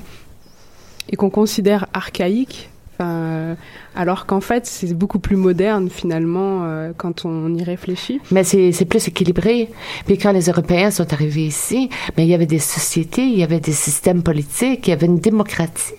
et 1.10 1.15
qu'on 1.15 1.30
considère 1.30 1.88
archaïques, 1.93 2.69
euh, 3.01 3.55
alors 3.95 4.25
qu'en 4.25 4.41
fait, 4.41 4.65
c'est 4.65 4.93
beaucoup 4.93 5.19
plus 5.19 5.36
moderne 5.36 5.89
finalement 5.89 6.62
euh, 6.63 6.91
quand 6.95 7.25
on 7.25 7.53
y 7.53 7.63
réfléchit. 7.63 8.21
Mais 8.31 8.43
c'est 8.43 8.86
plus 8.86 9.08
équilibré. 9.08 9.69
Puis 10.05 10.17
quand 10.17 10.31
les 10.31 10.49
Européens 10.49 10.91
sont 10.91 11.12
arrivés 11.13 11.45
ici, 11.45 11.89
mais 12.17 12.25
il 12.25 12.29
y 12.29 12.34
avait 12.34 12.45
des 12.45 12.60
sociétés, 12.60 13.23
il 13.23 13.38
y 13.38 13.43
avait 13.43 13.60
des 13.60 13.73
systèmes 13.73 14.23
politiques, 14.23 14.88
il 14.88 14.91
y 14.91 14.93
avait 14.93 15.08
une 15.08 15.19
démocratie. 15.19 15.95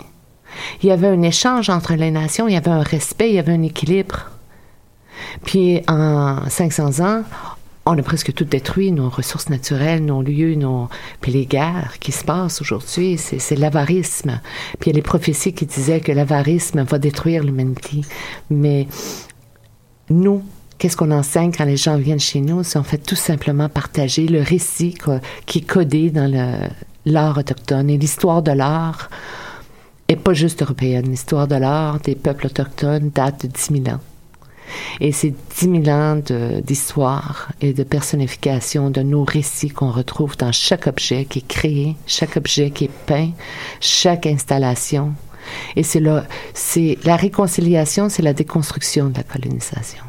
Il 0.81 0.89
y 0.89 0.91
avait 0.91 1.07
un 1.07 1.21
échange 1.21 1.69
entre 1.69 1.93
les 1.93 2.11
nations, 2.11 2.47
il 2.47 2.53
y 2.53 2.57
avait 2.57 2.71
un 2.71 2.81
respect, 2.81 3.29
il 3.29 3.35
y 3.35 3.39
avait 3.39 3.53
un 3.53 3.63
équilibre. 3.63 4.31
Puis 5.43 5.81
en 5.87 6.47
500 6.49 6.99
ans, 7.05 7.23
on 7.89 7.97
a 7.97 8.03
presque 8.03 8.33
tout 8.33 8.43
détruit, 8.43 8.91
nos 8.91 9.09
ressources 9.09 9.49
naturelles, 9.49 10.03
nos 10.03 10.21
lieux, 10.21 10.55
nos... 10.55 10.89
Puis 11.21 11.31
les 11.31 11.45
guerres 11.45 11.99
qui 11.99 12.11
se 12.11 12.25
passent 12.25 12.61
aujourd'hui, 12.61 13.17
c'est 13.17 13.55
l'avarisme. 13.55 14.41
Puis 14.79 14.89
il 14.89 14.93
y 14.93 14.95
a 14.95 14.97
les 14.97 15.01
prophéties 15.01 15.53
qui 15.53 15.65
disaient 15.65 16.01
que 16.01 16.11
l'avarisme 16.11 16.83
va 16.83 16.99
détruire 16.99 17.43
l'humanité. 17.43 18.01
Mais 18.49 18.87
nous, 20.09 20.43
qu'est-ce 20.77 20.97
qu'on 20.97 21.11
enseigne 21.11 21.51
quand 21.51 21.63
les 21.63 21.77
gens 21.77 21.97
viennent 21.97 22.19
chez 22.19 22.41
nous? 22.41 22.63
C'est 22.63 22.77
en 22.77 22.83
fait 22.83 22.97
tout 22.97 23.15
simplement 23.15 23.69
partager 23.69 24.27
le 24.27 24.41
récit 24.41 24.97
qui 25.45 25.59
est 25.59 25.67
codé 25.67 26.09
dans 26.09 26.29
l'art 27.05 27.37
autochtone. 27.37 27.89
Et 27.89 27.97
l'histoire 27.97 28.41
de 28.41 28.51
l'art 28.51 29.09
est 30.09 30.17
pas 30.17 30.33
juste 30.33 30.61
européenne. 30.61 31.09
L'histoire 31.09 31.47
de 31.47 31.55
l'art 31.55 32.01
des 32.01 32.15
peuples 32.15 32.47
autochtones 32.47 33.11
date 33.15 33.45
de 33.45 33.47
10 33.47 33.83
000 33.83 33.95
ans. 33.95 34.01
Et 34.99 35.11
c'est 35.11 35.33
dix 35.57 35.67
mille 35.67 35.89
ans 35.89 36.19
d'histoire 36.63 37.51
et 37.61 37.73
de 37.73 37.83
personnification 37.83 38.89
de 38.89 39.01
nos 39.01 39.23
récits 39.23 39.69
qu'on 39.69 39.91
retrouve 39.91 40.35
dans 40.37 40.51
chaque 40.51 40.87
objet 40.87 41.25
qui 41.25 41.39
est 41.39 41.47
créé, 41.47 41.95
chaque 42.07 42.37
objet 42.37 42.71
qui 42.71 42.85
est 42.85 42.91
peint, 43.05 43.31
chaque 43.79 44.25
installation. 44.25 45.13
Et 45.75 45.83
c'est 45.83 46.01
c'est 46.53 46.97
la 47.03 47.15
réconciliation, 47.15 48.09
c'est 48.09 48.23
la 48.23 48.33
déconstruction 48.33 49.09
de 49.09 49.17
la 49.17 49.23
colonisation. 49.23 50.03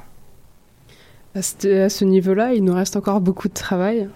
À 1.34 1.42
ce, 1.42 1.84
à 1.84 1.88
ce 1.88 2.04
niveau-là, 2.04 2.54
il 2.54 2.64
nous 2.64 2.74
reste 2.74 2.96
encore 2.96 3.20
beaucoup 3.20 3.48
de 3.48 3.54
travail. 3.54 4.08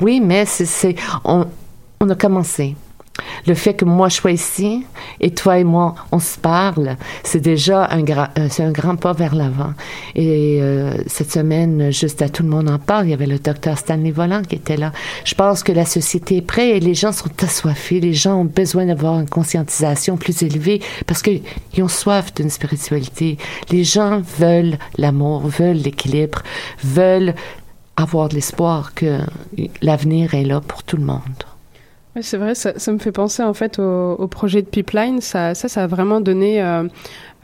Oui, 0.00 0.20
mais 0.20 0.46
c'est, 0.46 0.94
on, 1.24 1.46
on 2.00 2.08
a 2.08 2.14
commencé. 2.14 2.76
Le 3.46 3.54
fait 3.54 3.74
que 3.74 3.84
moi 3.84 4.08
je 4.08 4.16
sois 4.16 4.32
ici 4.32 4.84
et 5.20 5.30
toi 5.30 5.58
et 5.58 5.64
moi 5.64 5.94
on 6.12 6.18
se 6.18 6.38
parle, 6.38 6.96
c'est 7.22 7.40
déjà 7.40 7.88
un 7.90 8.02
grand, 8.02 8.28
euh, 8.38 8.48
un 8.58 8.72
grand 8.72 8.96
pas 8.96 9.12
vers 9.12 9.34
l'avant. 9.34 9.72
Et 10.14 10.58
euh, 10.60 10.92
cette 11.06 11.32
semaine, 11.32 11.90
juste 11.90 12.22
à 12.22 12.28
tout 12.28 12.42
le 12.42 12.48
monde 12.48 12.68
en 12.68 12.78
parle, 12.78 13.06
il 13.06 13.10
y 13.10 13.14
avait 13.14 13.26
le 13.26 13.38
docteur 13.38 13.78
Stanley 13.78 14.10
Volant 14.10 14.42
qui 14.42 14.56
était 14.56 14.76
là. 14.76 14.92
Je 15.24 15.34
pense 15.34 15.62
que 15.62 15.72
la 15.72 15.84
société 15.84 16.36
est 16.36 16.42
prête 16.42 16.76
et 16.76 16.80
les 16.80 16.94
gens 16.94 17.12
sont 17.12 17.30
assoiffés. 17.42 18.00
Les 18.00 18.14
gens 18.14 18.36
ont 18.36 18.44
besoin 18.44 18.86
d'avoir 18.86 19.20
une 19.20 19.28
conscientisation 19.28 20.16
plus 20.16 20.42
élevée 20.42 20.80
parce 21.06 21.22
qu'ils 21.22 21.42
ont 21.78 21.88
soif 21.88 22.34
d'une 22.34 22.50
spiritualité. 22.50 23.38
Les 23.70 23.84
gens 23.84 24.22
veulent 24.38 24.78
l'amour, 24.96 25.46
veulent 25.46 25.76
l'équilibre, 25.76 26.42
veulent 26.82 27.34
avoir 27.96 28.28
de 28.28 28.34
l'espoir 28.34 28.94
que 28.94 29.20
l'avenir 29.82 30.34
est 30.34 30.44
là 30.44 30.60
pour 30.60 30.82
tout 30.84 30.96
le 30.96 31.04
monde 31.04 31.22
c'est 32.22 32.36
vrai, 32.36 32.54
ça, 32.54 32.72
me 32.92 32.98
fait 32.98 33.12
penser 33.12 33.42
en 33.42 33.54
fait 33.54 33.78
au, 33.78 34.26
projet 34.28 34.62
de 34.62 34.68
Pipeline. 34.68 35.20
Ça, 35.20 35.54
ça, 35.54 35.82
a 35.82 35.86
vraiment 35.86 36.20
donné 36.20 36.62
euh, 36.62 36.84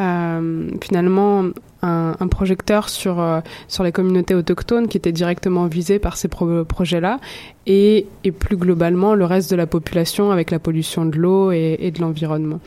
euh, 0.01 0.69
finalement 0.83 1.45
un, 1.85 2.29
projecteur 2.29 2.89
sur, 2.89 3.21
euh, 3.21 3.41
sur 3.69 3.85
les 3.85 3.93
communautés 3.93 4.35
autochtones 4.35 4.89
qui 4.89 4.97
étaient 4.97 5.13
directement 5.13 5.67
visées 5.67 5.99
par 5.99 6.17
ces 6.17 6.29
projets-là 6.29 7.19
et, 7.67 8.07
et, 8.25 8.33
plus 8.33 8.57
globalement 8.57 9.15
le 9.15 9.25
reste 9.25 9.51
de 9.51 9.57
la 9.57 9.67
population 9.67 10.31
avec 10.31 10.51
la 10.51 10.59
pollution 10.59 11.07
de 11.07 11.17
l'eau 11.17 11.53
et, 11.53 11.77
et, 11.81 11.91
de 11.91 12.01
l'environnement. 12.01 12.61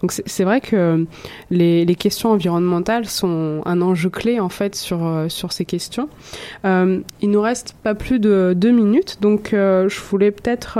Donc 0.00 0.12
c'est 0.12 0.44
vrai 0.44 0.60
que 0.60 1.06
les, 1.50 1.84
les, 1.84 1.94
questions 1.94 2.30
environnementales 2.30 3.06
sont 3.06 3.62
un 3.64 3.82
enjeu 3.82 4.10
clé 4.10 4.40
en 4.40 4.48
fait 4.48 4.74
sur, 4.74 5.06
euh, 5.06 5.28
sur 5.28 5.52
ces 5.52 5.64
questions. 5.64 6.08
Euh, 6.64 7.00
il 7.20 7.30
nous 7.30 7.40
reste 7.40 7.76
pas 7.82 7.94
plus 7.94 8.18
de 8.18 8.54
deux 8.56 8.72
minutes, 8.72 9.18
donc 9.20 9.52
euh, 9.52 9.88
je 9.88 10.00
voulais 10.00 10.30
peut-être 10.30 10.78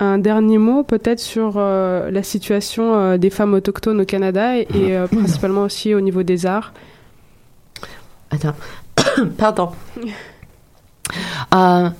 un 0.00 0.18
dernier 0.18 0.58
mot 0.58 0.82
peut-être 0.82 1.20
sur 1.20 1.58
la 1.58 2.22
situation 2.22 3.16
des 3.16 3.30
femmes 3.30 3.54
autochtones 3.54 4.00
au 4.00 4.04
Canada 4.04 4.58
et, 4.58 4.66
et 4.74 5.04
principalement 5.10 5.62
aussi 5.62 5.94
au 5.94 6.00
niveau 6.00 6.22
des 6.22 6.46
arts. 6.46 6.72
Attends, 8.34 8.54
pardon. 9.38 9.70
Euh, 11.54 11.90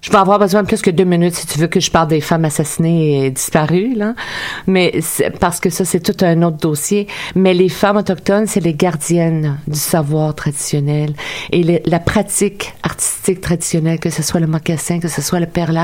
Je 0.00 0.10
vais 0.10 0.18
avoir 0.18 0.38
besoin 0.38 0.62
de 0.62 0.66
plus 0.66 0.82
que 0.82 0.90
deux 0.90 1.04
minutes 1.04 1.34
si 1.34 1.46
tu 1.46 1.58
veux 1.58 1.66
que 1.66 1.80
je 1.80 1.90
parle 1.90 2.08
des 2.08 2.20
femmes 2.20 2.44
assassinées 2.44 3.24
et 3.24 3.30
disparues, 3.30 3.94
là. 3.94 4.14
Mais 4.66 4.92
parce 5.40 5.60
que 5.60 5.70
ça, 5.70 5.86
c'est 5.86 6.00
tout 6.00 6.22
un 6.24 6.42
autre 6.42 6.58
dossier. 6.58 7.06
Mais 7.34 7.54
les 7.54 7.70
femmes 7.70 7.96
autochtones, 7.96 8.46
c'est 8.46 8.60
les 8.60 8.74
gardiennes 8.74 9.58
du 9.66 9.78
savoir 9.78 10.34
traditionnel 10.34 11.14
et 11.52 11.80
la 11.86 12.00
pratique 12.00 12.74
artistique 12.82 13.40
traditionnelle, 13.40 13.98
que 13.98 14.10
ce 14.10 14.22
soit 14.22 14.40
le 14.40 14.46
mocassin, 14.46 15.00
que 15.00 15.08
ce 15.08 15.22
soit 15.22 15.40
le 15.40 15.46
perlage 15.46 15.82